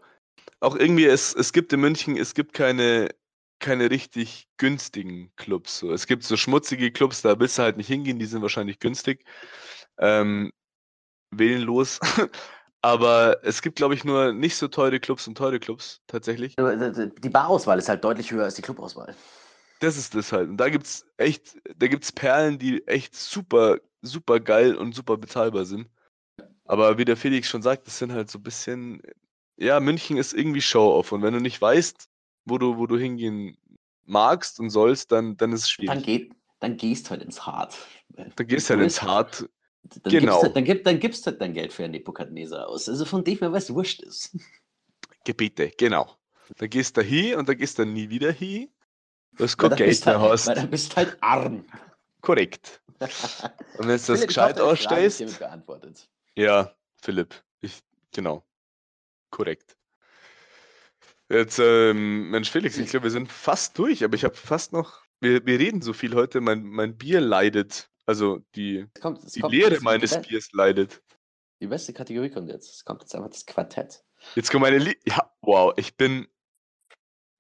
auch 0.61 0.75
irgendwie, 0.75 1.05
es, 1.05 1.33
es 1.33 1.51
gibt 1.51 1.73
in 1.73 1.81
München, 1.81 2.15
es 2.15 2.33
gibt 2.33 2.53
keine, 2.53 3.09
keine 3.59 3.89
richtig 3.89 4.47
günstigen 4.57 5.31
Clubs. 5.35 5.79
So. 5.79 5.91
Es 5.91 6.07
gibt 6.07 6.23
so 6.23 6.37
schmutzige 6.37 6.91
Clubs, 6.91 7.21
da 7.21 7.39
willst 7.39 7.57
du 7.57 7.63
halt 7.63 7.77
nicht 7.77 7.87
hingehen, 7.87 8.19
die 8.19 8.25
sind 8.25 8.41
wahrscheinlich 8.41 8.79
günstig. 8.79 9.25
Ähm, 9.97 10.51
willenlos. 11.31 11.99
Aber 12.83 13.43
es 13.43 13.61
gibt, 13.61 13.75
glaube 13.75 13.93
ich, 13.93 14.03
nur 14.03 14.33
nicht 14.33 14.55
so 14.55 14.67
teure 14.67 14.99
Clubs 14.99 15.27
und 15.27 15.37
teure 15.37 15.59
Clubs, 15.59 16.01
tatsächlich. 16.07 16.55
Die 16.55 17.29
Barauswahl 17.29 17.77
ist 17.77 17.89
halt 17.89 18.03
deutlich 18.03 18.31
höher 18.31 18.45
als 18.45 18.55
die 18.55 18.63
Clubauswahl. 18.63 19.15
Das 19.81 19.97
ist 19.97 20.15
das 20.15 20.31
halt. 20.31 20.49
Und 20.49 20.57
da 20.57 20.69
gibt's 20.69 21.05
echt, 21.17 21.57
da 21.75 21.87
gibt's 21.87 22.11
Perlen, 22.11 22.57
die 22.57 22.85
echt 22.87 23.15
super, 23.15 23.77
super 24.01 24.39
geil 24.39 24.75
und 24.75 24.95
super 24.95 25.17
bezahlbar 25.17 25.65
sind. 25.65 25.89
Aber 26.65 26.97
wie 26.97 27.05
der 27.05 27.17
Felix 27.17 27.49
schon 27.49 27.61
sagt, 27.61 27.85
das 27.85 27.99
sind 27.99 28.13
halt 28.13 28.31
so 28.31 28.39
ein 28.39 28.43
bisschen, 28.43 29.01
ja, 29.61 29.79
München 29.79 30.17
ist 30.17 30.33
irgendwie 30.33 30.61
Show-off. 30.61 31.11
Und 31.11 31.21
wenn 31.21 31.33
du 31.33 31.39
nicht 31.39 31.61
weißt, 31.61 32.09
wo 32.45 32.57
du, 32.57 32.77
wo 32.77 32.87
du 32.87 32.97
hingehen 32.97 33.57
magst 34.05 34.59
und 34.59 34.69
sollst, 34.69 35.11
dann, 35.11 35.37
dann 35.37 35.51
ist 35.53 35.61
es 35.61 35.69
schwierig. 35.69 35.93
Dann, 35.93 36.03
geht, 36.03 36.33
dann 36.59 36.77
gehst 36.77 37.09
halt 37.11 37.21
ins 37.21 37.45
Hart. 37.45 37.77
Dann 38.09 38.47
gehst 38.47 38.69
du 38.69 38.73
halt 38.73 38.83
ins 38.83 39.01
Hart. 39.01 39.47
Dann 40.03 40.11
Genau. 40.11 40.33
Gibst, 40.33 40.43
halt- 40.43 40.55
dann, 40.55 40.63
gib, 40.65 40.83
dann 40.83 40.99
gibst 40.99 41.25
du 41.25 41.31
halt 41.31 41.41
dein 41.41 41.53
Geld 41.53 41.73
für 41.73 41.83
einen 41.83 41.91
Nebukadneser 41.91 42.67
aus. 42.67 42.87
Also 42.89 43.05
von 43.05 43.23
dem 43.23 43.37
her, 43.39 43.51
was 43.51 43.73
wurscht 43.73 44.01
ist. 44.01 44.35
Gebiete, 45.25 45.71
genau. 45.77 46.17
Da 46.57 46.67
gehst 46.67 46.97
du 46.97 47.01
hin 47.01 47.35
und 47.37 47.47
da 47.47 47.53
gehst 47.53 47.77
du 47.79 47.85
nie 47.85 48.09
wieder 48.09 48.31
hin. 48.31 48.69
Du 49.37 49.45
kein 49.47 49.69
dann 49.69 49.77
Geld 49.77 49.89
bist 49.89 50.05
mehr 50.05 50.19
halt, 50.19 50.31
hast. 50.31 50.47
weil 50.47 50.55
dann 50.55 50.69
bist 50.69 50.95
halt 50.95 51.17
arm. 51.21 51.65
Korrekt. 52.21 52.81
Und 52.99 53.09
wenn 53.87 53.97
du 53.97 54.03
das 54.07 54.27
gescheit 54.27 54.59
ausstellst. 54.59 55.39
beantwortet. 55.39 56.09
Ja, 56.35 56.75
Philipp. 57.01 57.33
Ich, 57.61 57.79
genau. 58.13 58.43
Korrekt. 59.31 59.75
Jetzt, 61.29 61.59
ähm, 61.59 62.29
Mensch, 62.29 62.51
Felix, 62.51 62.77
ich 62.77 62.89
glaube, 62.89 63.05
wir 63.05 63.11
sind 63.11 63.31
fast 63.31 63.77
durch, 63.77 64.03
aber 64.03 64.15
ich 64.15 64.23
habe 64.25 64.35
fast 64.35 64.73
noch. 64.73 65.01
Wir, 65.21 65.45
wir 65.45 65.59
reden 65.59 65.81
so 65.81 65.93
viel 65.93 66.13
heute, 66.13 66.41
mein, 66.41 66.63
mein 66.63 66.97
Bier 66.97 67.21
leidet. 67.21 67.89
Also 68.05 68.39
die, 68.55 68.87
Es 68.93 69.01
kommt, 69.01 69.23
es 69.23 69.31
die 69.33 69.39
kommt, 69.39 69.53
Leere 69.53 69.75
es- 69.75 69.81
meines 69.81 70.11
be- 70.15 70.21
Biers 70.27 70.51
leidet. 70.51 71.01
Die 71.61 71.67
beste 71.67 71.93
Kategorie 71.93 72.29
kommt 72.29 72.49
jetzt. 72.49 72.75
Es 72.75 72.83
kommt 72.85 73.01
jetzt 73.01 73.15
einfach 73.15 73.29
das 73.29 73.45
Quartett. 73.45 74.03
Jetzt 74.35 74.51
kommt 74.51 74.61
meine 74.63 74.79
Liebe. 74.79 74.99
Ja, 75.05 75.31
wow, 75.41 75.73
ich 75.77 75.95
bin. 75.95 76.27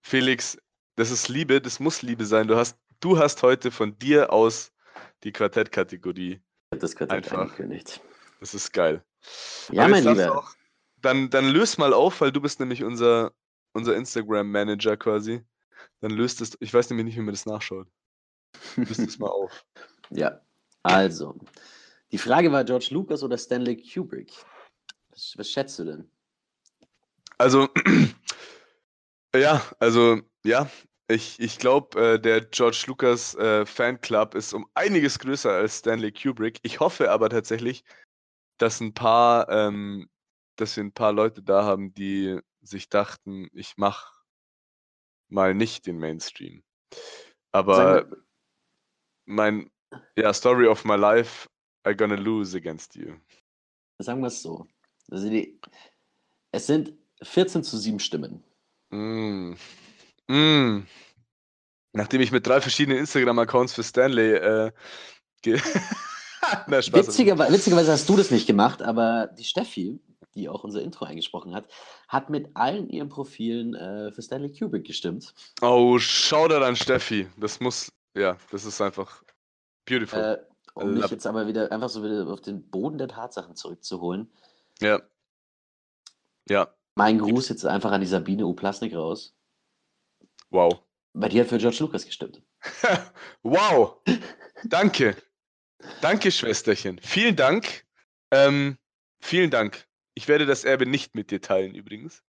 Felix, 0.03 0.57
das 0.95 1.11
ist 1.11 1.27
Liebe, 1.27 1.59
das 1.61 1.79
muss 1.79 2.01
Liebe 2.01 2.25
sein. 2.25 2.47
Du 2.47 2.55
hast, 2.55 2.77
du 3.01 3.17
hast 3.17 3.41
heute 3.43 3.71
von 3.71 3.97
dir 3.99 4.31
aus 4.31 4.71
die 5.23 5.31
Quartett-Kategorie. 5.31 6.41
Das 6.69 6.95
Quartett 6.95 7.17
Einfach. 7.25 7.39
angekündigt. 7.39 7.99
Das 8.39 8.53
ist 8.53 8.71
geil. 8.73 9.03
Ja, 9.71 9.83
Aber 9.83 9.91
mein 9.91 10.03
Lieber. 10.05 10.47
Dann, 11.01 11.29
dann 11.29 11.47
löst 11.47 11.77
mal 11.77 11.93
auf, 11.93 12.21
weil 12.21 12.31
du 12.31 12.41
bist 12.41 12.59
nämlich 12.59 12.83
unser, 12.83 13.33
unser 13.73 13.95
Instagram-Manager 13.95 14.97
quasi. 14.97 15.43
Dann 15.99 16.11
löst 16.11 16.41
es, 16.41 16.57
ich 16.59 16.73
weiß 16.73 16.89
nämlich 16.89 17.05
nicht, 17.05 17.15
wie 17.17 17.21
man 17.21 17.33
das 17.33 17.45
nachschaut. 17.45 17.87
Löst 18.75 18.99
es 18.99 19.19
mal 19.19 19.29
auf. 19.29 19.65
Ja, 20.13 20.41
also. 20.83 21.39
Die 22.11 22.17
Frage 22.17 22.51
war 22.51 22.65
George 22.65 22.89
Lucas 22.91 23.23
oder 23.23 23.37
Stanley 23.37 23.81
Kubrick. 23.81 24.33
Was, 25.11 25.33
was 25.37 25.49
schätzt 25.49 25.79
du 25.79 25.85
denn? 25.85 26.11
Also, 27.37 27.69
ja, 29.33 29.61
also, 29.79 30.19
ja, 30.43 30.69
ich, 31.07 31.39
ich 31.39 31.57
glaube, 31.59 31.99
äh, 31.99 32.19
der 32.19 32.41
George 32.41 32.83
Lucas 32.87 33.35
äh, 33.35 33.65
Fanclub 33.65 34.35
ist 34.35 34.53
um 34.53 34.67
einiges 34.73 35.19
größer 35.19 35.51
als 35.51 35.79
Stanley 35.79 36.11
Kubrick. 36.11 36.59
Ich 36.63 36.79
hoffe 36.79 37.11
aber 37.11 37.29
tatsächlich, 37.29 37.83
dass 38.57 38.79
ein 38.79 38.93
paar, 38.93 39.49
ähm, 39.49 40.09
dass 40.61 40.75
wir 40.75 40.83
ein 40.83 40.93
paar 40.93 41.11
Leute 41.11 41.41
da 41.41 41.63
haben, 41.63 41.93
die 41.93 42.39
sich 42.61 42.89
dachten, 42.89 43.49
ich 43.53 43.77
mache 43.77 44.13
mal 45.27 45.53
nicht 45.53 45.87
den 45.87 45.97
Mainstream. 45.97 46.63
Aber 47.51 48.07
mein, 49.25 49.71
ja, 50.15 50.33
Story 50.33 50.67
of 50.67 50.85
my 50.85 50.95
life, 50.95 51.49
I 51.87 51.95
gonna 51.95 52.15
lose 52.15 52.55
against 52.55 52.95
you. 52.95 53.15
Sagen 53.99 54.21
wir 54.21 54.27
es 54.27 54.41
so. 54.41 54.67
Also 55.09 55.29
die, 55.29 55.59
es 56.51 56.67
sind 56.67 56.93
14 57.23 57.63
zu 57.63 57.77
7 57.77 57.99
Stimmen. 57.99 58.43
Mm. 58.89 59.53
Mm. 60.27 60.87
Nachdem 61.93 62.21
ich 62.21 62.31
mit 62.31 62.45
drei 62.45 62.61
verschiedenen 62.61 62.99
Instagram-Accounts 62.99 63.73
für 63.73 63.83
Stanley 63.83 64.35
äh, 64.35 64.71
Na. 66.67 66.77
Witzigerweise, 66.77 67.53
witzigerweise 67.53 67.91
hast 67.91 68.07
du 68.09 68.17
das 68.17 68.31
nicht 68.31 68.47
gemacht, 68.47 68.81
aber 68.81 69.27
die 69.27 69.43
Steffi, 69.43 69.99
die 70.35 70.49
auch 70.49 70.63
unser 70.63 70.81
Intro 70.81 71.05
eingesprochen 71.05 71.53
hat, 71.53 71.67
hat 72.07 72.29
mit 72.29 72.49
allen 72.55 72.89
ihren 72.89 73.09
Profilen 73.09 73.75
äh, 73.75 74.11
für 74.11 74.21
Stanley 74.21 74.51
Kubrick 74.57 74.85
gestimmt. 74.85 75.33
Oh, 75.61 75.97
Shoutout 75.97 76.63
an 76.63 76.75
Steffi. 76.75 77.27
Das 77.37 77.59
muss, 77.59 77.91
ja, 78.15 78.37
das 78.51 78.65
ist 78.65 78.81
einfach 78.81 79.23
beautiful. 79.85 80.19
Äh, 80.19 80.37
um 80.73 80.93
mich 80.93 81.09
jetzt 81.09 81.27
aber 81.27 81.47
wieder 81.47 81.71
einfach 81.71 81.89
so 81.89 82.03
wieder 82.03 82.27
auf 82.27 82.41
den 82.41 82.69
Boden 82.69 82.97
der 82.97 83.07
Tatsachen 83.07 83.55
zurückzuholen. 83.55 84.31
ja. 84.79 85.01
Ja, 86.49 86.73
Mein 86.95 87.19
Gruß 87.19 87.49
jetzt 87.49 87.65
einfach 87.65 87.91
an 87.91 88.01
die 88.01 88.07
Sabine 88.07 88.45
Uplasnik 88.45 88.95
raus, 88.95 89.35
wow. 90.49 90.81
weil 91.13 91.29
die 91.29 91.39
hat 91.39 91.47
für 91.47 91.59
George 91.59 91.77
Lucas 91.79 92.05
gestimmt. 92.05 92.41
wow. 93.43 93.97
Danke. 94.63 95.15
Danke, 96.01 96.31
Schwesterchen. 96.31 96.99
Vielen 96.99 97.35
Dank. 97.35 97.85
Ähm, 98.31 98.77
vielen 99.21 99.51
Dank. 99.51 99.87
Ich 100.13 100.27
werde 100.27 100.45
das 100.45 100.63
Erbe 100.63 100.85
nicht 100.85 101.15
mit 101.15 101.31
dir 101.31 101.41
teilen, 101.41 101.75
übrigens. 101.75 102.23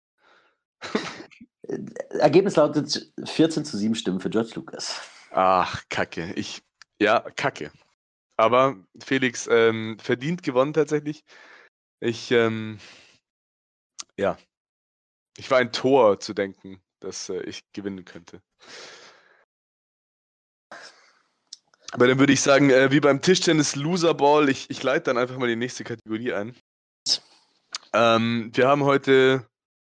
Äh, 1.63 1.79
Ergebnis 2.19 2.55
lautet 2.55 3.11
14 3.23 3.65
zu 3.65 3.77
7 3.77 3.95
Stimmen 3.95 4.19
für 4.19 4.29
George 4.29 4.51
Lucas. 4.55 5.01
Ach, 5.31 5.83
Kacke. 5.89 6.33
Ich, 6.33 6.61
ja, 6.99 7.19
Kacke. 7.35 7.71
Aber 8.37 8.75
Felix 9.03 9.47
ähm, 9.47 9.97
verdient 9.99 10.43
gewonnen 10.43 10.73
tatsächlich. 10.73 11.23
Ich, 11.99 12.31
ähm, 12.31 12.79
ja. 14.17 14.37
Ich 15.37 15.49
war 15.49 15.59
ein 15.59 15.71
Tor 15.71 16.19
zu 16.19 16.33
denken, 16.33 16.81
dass 16.99 17.29
äh, 17.29 17.41
ich 17.43 17.61
gewinnen 17.71 18.03
könnte. 18.05 18.41
Aber 21.93 22.07
dann 22.07 22.19
würde 22.19 22.33
ich 22.33 22.41
sagen, 22.41 22.69
äh, 22.69 22.91
wie 22.91 22.99
beim 22.99 23.21
Tischtennis 23.21 23.75
Loser 23.75 24.13
Ball, 24.13 24.49
ich, 24.49 24.69
ich 24.69 24.81
leite 24.81 25.05
dann 25.05 25.17
einfach 25.17 25.37
mal 25.37 25.47
die 25.47 25.55
nächste 25.55 25.83
Kategorie 25.83 26.33
ein. 26.33 26.55
Ähm, 27.93 28.51
wir 28.53 28.67
haben 28.67 28.83
heute, 28.83 29.47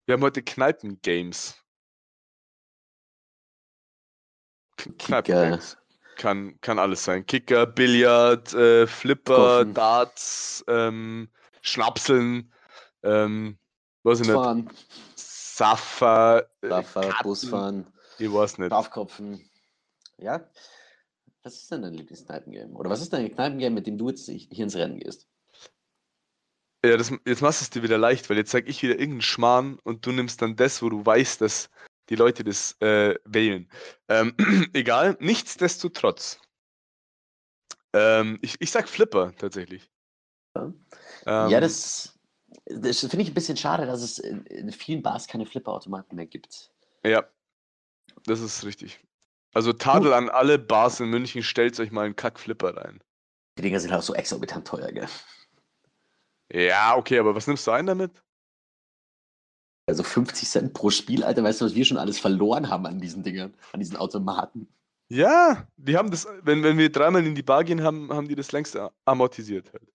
wir 0.07 0.15
haben 0.15 0.23
heute 0.23 0.43
Kneipen-Games. 0.43 1.57
Kneipen-Games. 4.99 5.77
Kann, 6.17 6.61
kann 6.61 6.79
alles 6.79 7.05
sein. 7.05 7.27
Kicker, 7.27 7.67
Billard, 7.67 8.53
äh, 8.55 8.87
Flipper, 8.87 9.37
Golfen. 9.37 9.75
Darts, 9.75 10.65
ähm, 10.69 11.29
Schnapseln, 11.61 12.53
ähm, 13.03 13.59
weiß 14.05 14.21
ich 14.21 14.27
nicht, 14.27 14.35
Fahren, 14.35 14.71
Saffer, 15.17 16.49
äh, 16.63 16.83
Busfahren, 17.23 17.87
Ich 18.19 18.33
weiß 18.33 18.59
nicht. 18.59 18.71
Draufkopfen. 18.71 19.49
Ja? 20.19 20.49
Was 21.43 21.55
ist 21.55 21.71
denn 21.73 21.83
dein 21.83 21.95
Lieblingskneipengame? 21.95 22.75
Oder 22.75 22.91
was 22.91 23.01
ist 23.01 23.13
dein 23.13 23.33
Kneipengame, 23.35 23.75
mit 23.75 23.87
dem 23.87 23.99
du 23.99 24.09
jetzt 24.09 24.29
hier 24.29 24.65
ins 24.65 24.77
Rennen 24.77 24.99
gehst? 24.99 25.29
Ja, 26.85 26.99
das, 26.99 27.11
jetzt 27.25 27.41
machst 27.41 27.63
du 27.63 27.65
es 27.65 27.71
dir 27.71 27.83
wieder 27.83 27.97
leicht, 27.97 28.29
weil 28.29 28.37
jetzt 28.37 28.51
sag 28.51 28.69
ich 28.69 28.83
wieder 28.83 28.93
irgendeinen 28.93 29.23
Schmarrn 29.23 29.79
und 29.85 30.05
du 30.05 30.13
nimmst 30.13 30.43
dann 30.43 30.55
das, 30.55 30.83
wo 30.83 30.91
du 30.91 31.05
weißt, 31.05 31.41
dass 31.41 31.71
die 32.11 32.15
Leute 32.15 32.45
das 32.45 32.79
äh, 32.83 33.15
wählen. 33.25 33.71
Ähm, 34.09 34.35
egal, 34.75 35.17
nichtsdestotrotz. 35.19 36.41
Ähm, 37.95 38.39
ich, 38.43 38.61
ich 38.61 38.71
sag 38.71 38.87
Flipper 38.87 39.35
tatsächlich. 39.39 39.91
Ja, 40.55 40.75
Ähm, 41.25 41.51
ja 41.51 41.61
das, 41.61 42.19
das 42.67 43.01
finde 43.01 43.23
ich 43.23 43.29
ein 43.29 43.35
bisschen 43.35 43.57
schade, 43.57 43.87
dass 43.87 44.03
es 44.03 44.19
in, 44.19 44.45
in 44.45 44.71
vielen 44.71 45.03
Bars 45.03 45.27
keine 45.27 45.47
Flipperautomaten 45.47 46.15
mehr 46.15 46.27
gibt. 46.27 46.71
Ja, 47.03 47.27
das 48.27 48.41
ist 48.41 48.63
richtig. 48.63 49.01
Also 49.55 49.73
Tadel 49.73 50.13
an 50.13 50.29
alle 50.29 50.59
Bars 50.59 51.01
in 51.01 51.09
München, 51.09 51.43
stellt 51.43 51.81
euch 51.81 51.93
mal 51.93 52.05
einen 52.05 52.17
Kack-Flipper 52.17 52.77
rein. 52.77 53.03
Die 53.57 53.63
Dinger 53.63 53.81
sind 53.81 53.95
auch 53.95 54.03
so 54.03 54.15
exorbitant 54.15 54.67
teuer, 54.67 54.93
gell? 54.93 55.09
Ja, 56.55 56.97
okay, 56.97 57.19
aber 57.19 57.35
was 57.35 57.47
nimmst 57.49 57.67
du 57.67 57.73
ein 57.73 57.87
damit? 57.87 58.23
Also 59.87 60.03
50 60.03 60.49
Cent 60.49 60.73
pro 60.73 60.89
Spiel, 60.91 61.25
Alter, 61.25 61.43
weißt 61.43 61.61
du, 61.61 61.65
was 61.67 61.75
wir 61.75 61.85
schon 61.85 61.99
alles 61.99 62.19
verloren 62.19 62.71
haben 62.71 62.87
an 62.87 63.01
diesen 63.01 63.23
Dingern, 63.23 63.53
an 63.73 63.81
diesen 63.81 63.97
Automaten? 63.97 64.69
Ja, 65.09 65.67
die 65.77 65.97
haben 65.97 66.11
das, 66.11 66.27
wenn, 66.43 66.63
wenn 66.63 66.79
wir 66.79 66.91
dreimal 66.91 67.27
in 67.27 67.35
die 67.35 67.43
Bar 67.43 67.65
gehen, 67.65 67.83
haben, 67.83 68.11
haben 68.13 68.29
die 68.29 68.37
das 68.37 68.53
längst 68.53 68.79
amortisiert 69.05 69.73
halt. 69.73 69.93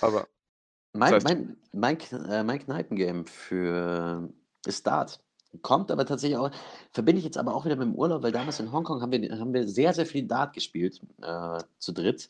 Aber 0.00 0.26
Mein, 0.92 1.12
Das 1.12 1.24
heißt- 1.24 1.28
mein, 1.28 1.56
mein, 1.72 2.28
äh, 2.28 2.42
mein 2.44 2.58
Kneipengame 2.58 3.24
für 3.24 4.28
ist 4.66 4.86
Dart. 4.86 5.20
Kommt 5.62 5.90
aber 5.90 6.04
tatsächlich 6.04 6.38
auch, 6.38 6.50
verbinde 6.92 7.20
ich 7.20 7.24
jetzt 7.24 7.38
aber 7.38 7.54
auch 7.54 7.64
wieder 7.64 7.76
mit 7.76 7.86
dem 7.86 7.94
Urlaub, 7.94 8.22
weil 8.22 8.32
damals 8.32 8.58
in 8.60 8.72
Hongkong 8.72 9.00
haben 9.00 9.12
wir, 9.12 9.38
haben 9.38 9.54
wir 9.54 9.66
sehr, 9.68 9.94
sehr 9.94 10.06
viel 10.06 10.26
Dart 10.26 10.54
gespielt, 10.54 11.00
äh, 11.22 11.58
zu 11.78 11.92
dritt. 11.92 12.28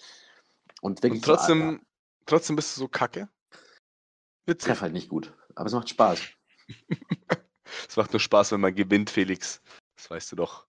Und 0.81 1.03
wirklich 1.03 1.23
und 1.23 1.25
trotzdem, 1.25 1.81
trotzdem 2.27 2.57
bist 2.57 2.77
du 2.77 2.81
so 2.81 2.89
kacke. 2.89 3.29
ich 3.53 3.59
Witzig. 4.47 4.67
treffe 4.67 4.83
halt 4.83 4.93
nicht 4.93 5.09
gut. 5.09 5.33
Aber 5.55 5.67
es 5.67 5.73
macht 5.73 5.89
Spaß. 5.89 6.21
Es 7.89 7.97
macht 7.97 8.13
nur 8.13 8.21
Spaß, 8.21 8.53
wenn 8.53 8.61
man 8.61 8.75
gewinnt, 8.75 9.09
Felix. 9.11 9.63
Das 9.97 10.11
weißt 10.11 10.33
du 10.33 10.37
doch. 10.37 10.67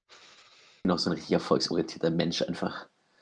Ich 0.77 0.83
bin 0.83 0.91
auch 0.91 0.99
so 0.99 1.09
ein 1.09 1.13
richtig 1.13 1.31
erfolgsorientierter 1.33 2.11
Mensch 2.11 2.41
einfach. 2.41 2.87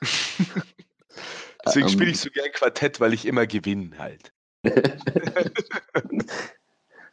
Deswegen 1.64 1.88
spiele 1.88 2.06
Ähm. 2.06 2.12
ich 2.12 2.20
so 2.20 2.30
gern 2.30 2.52
Quartett, 2.52 3.00
weil 3.00 3.12
ich 3.12 3.26
immer 3.26 3.46
gewinne 3.46 3.98
halt. 3.98 4.32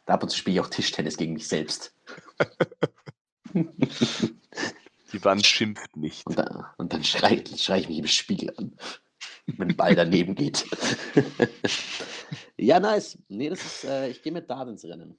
Ab 0.06 0.22
und 0.22 0.28
zu 0.28 0.36
spiele 0.38 0.54
ich 0.54 0.60
auch 0.60 0.70
Tischtennis 0.70 1.16
gegen 1.16 1.32
mich 1.34 1.46
selbst. 1.46 1.94
Die 3.54 5.24
Wand 5.24 5.46
schimpft 5.46 5.96
nicht. 5.96 6.26
Und 6.26 6.38
dann, 6.38 6.66
und 6.78 6.92
dann 6.92 7.04
schreie 7.04 7.44
schrei 7.56 7.78
ich 7.80 7.88
mich 7.88 7.98
im 7.98 8.06
Spiegel 8.08 8.52
an, 8.56 8.76
wenn 9.58 9.70
ein 9.70 9.76
Ball 9.76 9.94
daneben 9.94 10.34
geht. 10.34 10.66
ja, 12.56 12.80
nice. 12.80 13.18
Nee, 13.28 13.48
das 13.48 13.64
ist, 13.64 13.84
äh, 13.84 14.08
ich 14.08 14.22
gehe 14.22 14.32
mit 14.32 14.48
Dart 14.50 14.68
ins 14.68 14.84
Rennen. 14.84 15.18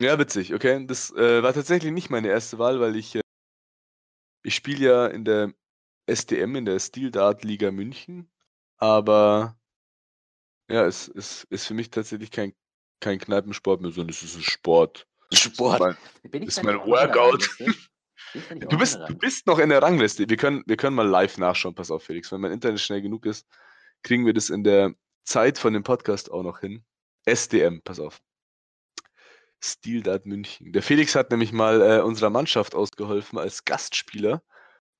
Ja, 0.00 0.18
witzig, 0.18 0.54
okay. 0.54 0.84
Das 0.86 1.10
äh, 1.14 1.42
war 1.42 1.52
tatsächlich 1.52 1.92
nicht 1.92 2.10
meine 2.10 2.28
erste 2.28 2.58
Wahl, 2.58 2.80
weil 2.80 2.96
ich, 2.96 3.16
äh, 3.16 3.20
ich 4.42 4.54
spiele 4.54 4.86
ja 4.86 5.06
in 5.06 5.24
der 5.24 5.52
SDM, 6.06 6.56
in 6.56 6.64
der 6.64 6.78
Steel 6.78 7.10
Dart 7.10 7.44
Liga 7.44 7.70
München. 7.70 8.30
Aber 8.78 9.58
ja, 10.70 10.86
es, 10.86 11.08
es 11.08 11.44
ist 11.50 11.66
für 11.66 11.74
mich 11.74 11.90
tatsächlich 11.90 12.30
kein, 12.30 12.54
kein 13.00 13.18
Kneipensport 13.18 13.80
mehr, 13.80 13.90
sondern 13.90 14.10
es 14.10 14.22
ist 14.22 14.36
ein 14.36 14.42
Sport. 14.42 15.06
Sport. 15.32 15.80
Mein- 15.80 15.96
Bin 16.30 16.42
ich 16.42 16.48
ist 16.48 16.62
mein 16.62 16.78
Workout. 16.78 17.48
Rangliste? 17.60 17.89
Du 18.34 18.78
bist, 18.78 18.98
du 19.08 19.14
bist 19.16 19.46
noch 19.46 19.58
in 19.58 19.70
der 19.70 19.82
Rangliste. 19.82 20.28
Wir 20.28 20.36
können, 20.36 20.62
wir 20.66 20.76
können 20.76 20.96
mal 20.96 21.06
live 21.06 21.38
nachschauen. 21.38 21.74
Pass 21.74 21.90
auf, 21.90 22.04
Felix. 22.04 22.30
Wenn 22.30 22.40
mein 22.40 22.52
Internet 22.52 22.80
schnell 22.80 23.02
genug 23.02 23.26
ist, 23.26 23.46
kriegen 24.02 24.26
wir 24.26 24.32
das 24.32 24.50
in 24.50 24.64
der 24.64 24.94
Zeit 25.24 25.58
von 25.58 25.72
dem 25.72 25.82
Podcast 25.82 26.30
auch 26.30 26.42
noch 26.42 26.60
hin. 26.60 26.84
SDM, 27.24 27.82
pass 27.82 28.00
auf. 28.00 28.20
Steel 29.62 30.02
Dart 30.02 30.26
München. 30.26 30.72
Der 30.72 30.82
Felix 30.82 31.14
hat 31.14 31.30
nämlich 31.30 31.52
mal 31.52 31.82
äh, 31.82 32.00
unserer 32.00 32.30
Mannschaft 32.30 32.74
ausgeholfen 32.74 33.38
als 33.38 33.64
Gastspieler 33.64 34.42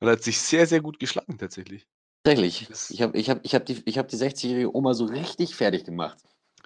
und 0.01 0.09
hat 0.09 0.23
sich 0.23 0.38
sehr, 0.38 0.66
sehr 0.66 0.81
gut 0.81 0.99
geschlagen 0.99 1.38
tatsächlich. 1.38 1.87
Tatsächlich. 2.23 2.69
Ich 2.90 3.01
habe 3.01 3.16
ich 3.16 3.31
hab, 3.31 3.45
ich 3.45 3.55
hab 3.55 3.64
die, 3.64 3.83
ich 3.87 3.97
hab 3.97 4.09
die 4.09 4.16
60-jährige 4.16 4.75
Oma 4.75 4.93
so 4.93 5.07
richtig 5.07 5.55
fertig 5.55 5.85
gemacht. 5.85 6.19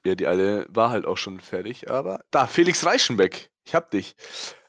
Ja, 0.04 0.14
die 0.14 0.26
alle 0.26 0.66
war 0.68 0.90
halt 0.90 1.06
auch 1.06 1.16
schon 1.16 1.40
fertig, 1.40 1.88
aber 1.88 2.24
da, 2.30 2.46
Felix 2.46 2.84
Reichenbeck, 2.84 3.50
ich 3.64 3.74
hab 3.74 3.90
dich. 3.90 4.16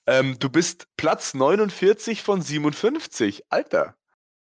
Ähm, 0.07 0.37
du 0.39 0.49
bist 0.49 0.87
Platz 0.97 1.33
49 1.33 2.21
von 2.21 2.41
57. 2.41 3.43
Alter, 3.51 3.95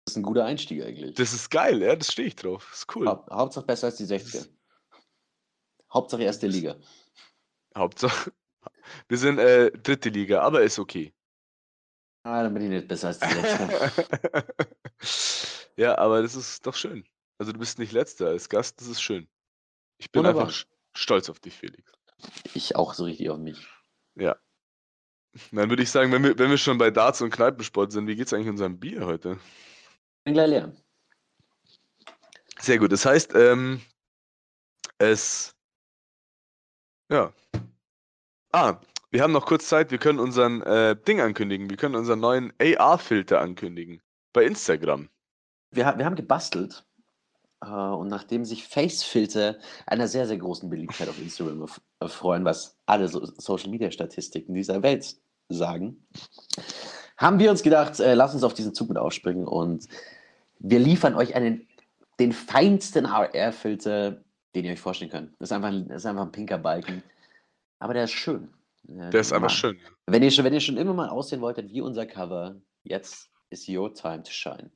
Das 0.05 0.13
ist 0.13 0.17
ein 0.17 0.23
guter 0.23 0.45
Einstieg 0.45 0.83
eigentlich. 0.83 1.15
das 1.15 1.33
ist 1.33 1.49
geil, 1.49 1.81
ja, 1.81 1.95
das 1.95 2.12
stehe 2.12 2.27
ich 2.27 2.36
drauf. 2.36 2.67
Das 2.69 2.79
ist 2.79 2.95
cool. 2.95 3.07
Haupt, 3.07 3.29
Hauptsache 3.31 3.65
besser 3.65 3.88
als 3.88 3.95
die 3.97 4.05
60er. 4.05 4.47
Hauptsache 5.93 6.23
erste 6.23 6.47
Liga. 6.47 6.75
Hauptsache, 7.77 8.31
wir 9.07 9.17
sind 9.17 9.39
äh, 9.39 9.71
dritte 9.71 10.10
Liga, 10.10 10.41
aber 10.41 10.62
ist 10.63 10.79
okay. 10.79 11.13
Ah, 12.23 12.43
dann 12.43 12.53
bin 12.53 12.63
ich 12.63 12.69
nicht 12.69 12.88
besser 12.89 13.07
als 13.07 13.19
die 13.19 13.25
60er. 13.25 14.45
ja, 15.77 15.97
aber 15.97 16.21
das 16.21 16.36
ist 16.36 16.65
doch 16.67 16.75
schön. 16.75 17.07
Also 17.38 17.53
du 17.53 17.60
bist 17.60 17.79
nicht 17.79 17.93
letzter 17.93 18.27
als 18.27 18.49
Gast, 18.49 18.81
das 18.81 18.88
ist 18.88 19.01
schön. 19.01 19.29
Ich 19.97 20.12
bin 20.12 20.19
Wunderbar. 20.19 20.47
einfach 20.47 20.65
stolz 20.93 21.29
auf 21.29 21.39
dich, 21.39 21.53
Felix. 21.55 21.91
ich 22.53 22.75
auch 22.75 22.93
so 22.93 23.05
richtig 23.05 23.29
auf 23.29 23.38
mich. 23.38 23.65
Dann 25.52 25.69
würde 25.69 25.84
ich 25.84 25.91
sagen, 25.91 26.12
wenn 26.12 26.23
wir, 26.23 26.38
wenn 26.38 26.50
wir 26.50 26.58
schon 26.58 26.78
bei 26.78 26.91
Darts 26.91 27.21
und 27.21 27.30
Kneipensport 27.30 27.91
sind, 27.91 28.08
wie 28.08 28.15
geht's 28.15 28.34
eigentlich 28.34 28.50
unserem 28.50 28.80
Bier 28.80 29.06
heute? 29.06 29.39
Bin 30.23 30.34
gleich 30.34 30.50
leer. 30.50 30.71
Sehr 32.60 32.80
gut. 32.80 32.91
Das 32.91 33.06
heißt, 33.06 33.34
ähm, 33.36 33.82
es. 34.97 35.56
Ja. 37.12 37.34
Ah, 38.52 38.82
wir 39.12 39.21
haben 39.23 39.34
noch 39.34 39.45
kurz 39.45 39.69
Zeit. 39.69 39.91
Wir 39.91 39.97
können 40.00 40.19
unseren 40.19 40.62
äh, 40.63 40.95
Ding 40.95 41.21
ankündigen. 41.21 41.69
Wir 41.69 41.78
können 41.78 41.95
unseren 41.95 42.19
neuen 42.19 42.54
AR-Filter 42.60 43.39
ankündigen. 43.39 44.02
Bei 44.34 44.43
Instagram. 44.43 45.10
Wir, 45.71 45.97
wir 45.97 46.06
haben 46.06 46.15
gebastelt 46.15 46.86
äh, 47.62 47.67
und 47.67 48.08
nachdem 48.08 48.43
sich 48.45 48.63
Face-Filter 48.67 49.60
einer 49.86 50.08
sehr, 50.08 50.28
sehr 50.28 50.38
großen 50.38 50.69
Beliebtheit 50.69 51.10
auf 51.10 51.19
Instagram 51.19 51.63
erf- 51.63 51.82
erfreuen, 52.00 52.43
was 52.45 52.78
alle 52.86 53.08
so 53.08 53.23
Social-Media-Statistiken 53.26 54.54
dieser 54.54 54.82
Welt 54.84 55.17
sagen, 55.49 56.05
haben 57.17 57.39
wir 57.39 57.49
uns 57.51 57.63
gedacht, 57.63 57.99
äh, 57.99 58.13
lass 58.13 58.33
uns 58.33 58.43
auf 58.43 58.53
diesen 58.53 58.73
Zug 58.73 58.89
mit 58.89 58.97
aufspringen 58.97 59.47
und 59.47 59.88
wir 60.60 60.79
liefern 60.79 61.15
euch 61.15 61.36
einen, 61.36 61.67
den 62.19 62.31
feinsten 62.31 63.05
AR-Filter, 63.05 64.23
den 64.55 64.65
ihr 64.65 64.71
euch 64.71 64.79
vorstellen 64.79 65.12
könnt. 65.12 65.33
Das 65.39 65.49
ist 65.49 65.51
einfach 65.53 65.69
ein, 65.69 65.88
das 65.88 65.97
ist 65.97 66.05
einfach 66.05 66.23
ein 66.23 66.31
pinker 66.31 66.57
Balken, 66.57 67.03
aber 67.79 67.93
der 67.93 68.05
ist 68.05 68.12
schön. 68.12 68.53
Äh, 68.88 69.10
Der 69.10 69.21
ist 69.21 69.33
einfach 69.33 69.49
schön. 69.49 69.77
Wenn 70.05 70.23
ihr, 70.23 70.31
schon, 70.31 70.45
wenn 70.45 70.53
ihr 70.53 70.62
schon 70.62 70.77
immer 70.77 70.93
mal 70.93 71.10
aussehen 71.10 71.41
wolltet 71.41 71.71
wie 71.71 71.81
unser 71.81 72.05
Cover, 72.05 72.55
jetzt 72.83 73.29
is 73.49 73.67
your 73.67 73.93
time 73.93 74.23
to 74.23 74.31
shine. 74.31 74.71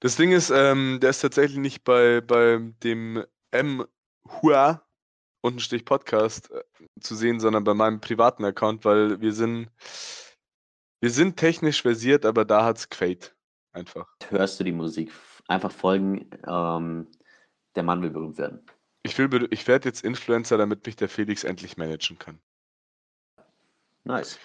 Das 0.00 0.16
Ding 0.16 0.32
ist, 0.32 0.50
ähm, 0.50 0.98
der 1.00 1.10
ist 1.10 1.20
tatsächlich 1.20 1.58
nicht 1.58 1.84
bei, 1.84 2.20
bei 2.20 2.58
dem 2.82 3.24
M. 3.50 3.84
Hua 4.42 4.82
Untenstrich 5.42 5.84
Podcast 5.84 6.50
äh, 6.50 6.62
zu 7.00 7.14
sehen, 7.14 7.40
sondern 7.40 7.64
bei 7.64 7.74
meinem 7.74 8.00
privaten 8.00 8.44
Account, 8.44 8.84
weil 8.84 9.20
wir 9.20 9.32
sind, 9.32 9.70
wir 11.00 11.10
sind 11.10 11.36
technisch 11.36 11.82
versiert, 11.82 12.24
aber 12.24 12.44
da 12.44 12.64
hat's 12.64 12.88
gefällt. 12.88 13.34
Einfach. 13.72 14.08
hörst 14.28 14.58
du 14.58 14.64
die 14.64 14.72
Musik. 14.72 15.12
Einfach 15.46 15.70
folgen. 15.70 16.28
Ähm, 16.46 17.06
der 17.76 17.82
Mann 17.82 18.02
will 18.02 18.10
berühmt 18.10 18.38
werden. 18.38 18.66
Ich 19.02 19.16
will, 19.16 19.48
ich 19.50 19.66
werde 19.66 19.88
jetzt 19.88 20.04
Influencer, 20.04 20.58
damit 20.58 20.84
mich 20.86 20.96
der 20.96 21.08
Felix 21.08 21.44
endlich 21.44 21.76
managen 21.76 22.18
kann. 22.18 22.40
Nice. 24.04 24.38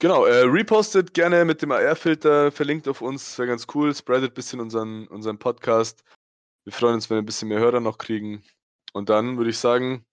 Genau, 0.00 0.26
äh, 0.26 0.42
repostet 0.42 1.12
gerne 1.12 1.44
mit 1.44 1.60
dem 1.60 1.72
AR-Filter, 1.72 2.52
verlinkt 2.52 2.86
auf 2.86 3.02
uns, 3.02 3.36
wäre 3.36 3.48
ganz 3.48 3.66
cool, 3.74 3.92
spreadet 3.94 4.30
ein 4.30 4.34
bisschen 4.34 4.60
unseren, 4.60 5.08
unseren 5.08 5.38
Podcast. 5.38 6.04
Wir 6.64 6.72
freuen 6.72 6.94
uns, 6.94 7.10
wenn 7.10 7.16
wir 7.16 7.22
ein 7.22 7.26
bisschen 7.26 7.48
mehr 7.48 7.58
Hörer 7.58 7.80
noch 7.80 7.98
kriegen. 7.98 8.44
Und 8.92 9.08
dann 9.08 9.36
würde 9.38 9.50
ich 9.50 9.58
sagen, 9.58 10.04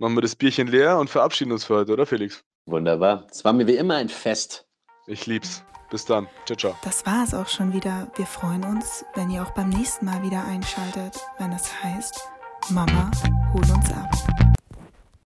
machen 0.00 0.16
wir 0.16 0.22
das 0.22 0.34
Bierchen 0.34 0.66
leer 0.66 0.98
und 0.98 1.10
verabschieden 1.10 1.52
uns 1.52 1.64
für 1.64 1.76
heute, 1.76 1.92
oder 1.92 2.06
Felix? 2.06 2.42
Wunderbar. 2.66 3.26
Es 3.30 3.44
war 3.44 3.52
mir 3.52 3.66
wie 3.66 3.76
immer 3.76 3.96
ein 3.96 4.08
Fest. 4.08 4.66
Ich 5.06 5.26
lieb's. 5.26 5.62
Bis 5.90 6.04
dann. 6.04 6.28
Ciao, 6.46 6.56
ciao. 6.56 6.76
Das 6.84 7.04
war 7.04 7.24
es 7.24 7.34
auch 7.34 7.48
schon 7.48 7.72
wieder. 7.72 8.10
Wir 8.14 8.26
freuen 8.26 8.64
uns, 8.64 9.04
wenn 9.14 9.28
ihr 9.28 9.42
auch 9.42 9.50
beim 9.50 9.70
nächsten 9.70 10.06
Mal 10.06 10.22
wieder 10.22 10.44
einschaltet, 10.44 11.18
wenn 11.38 11.52
es 11.52 11.82
heißt, 11.82 12.28
Mama, 12.70 13.10
hol 13.52 13.62
uns 13.62 13.92
ab. 13.92 14.29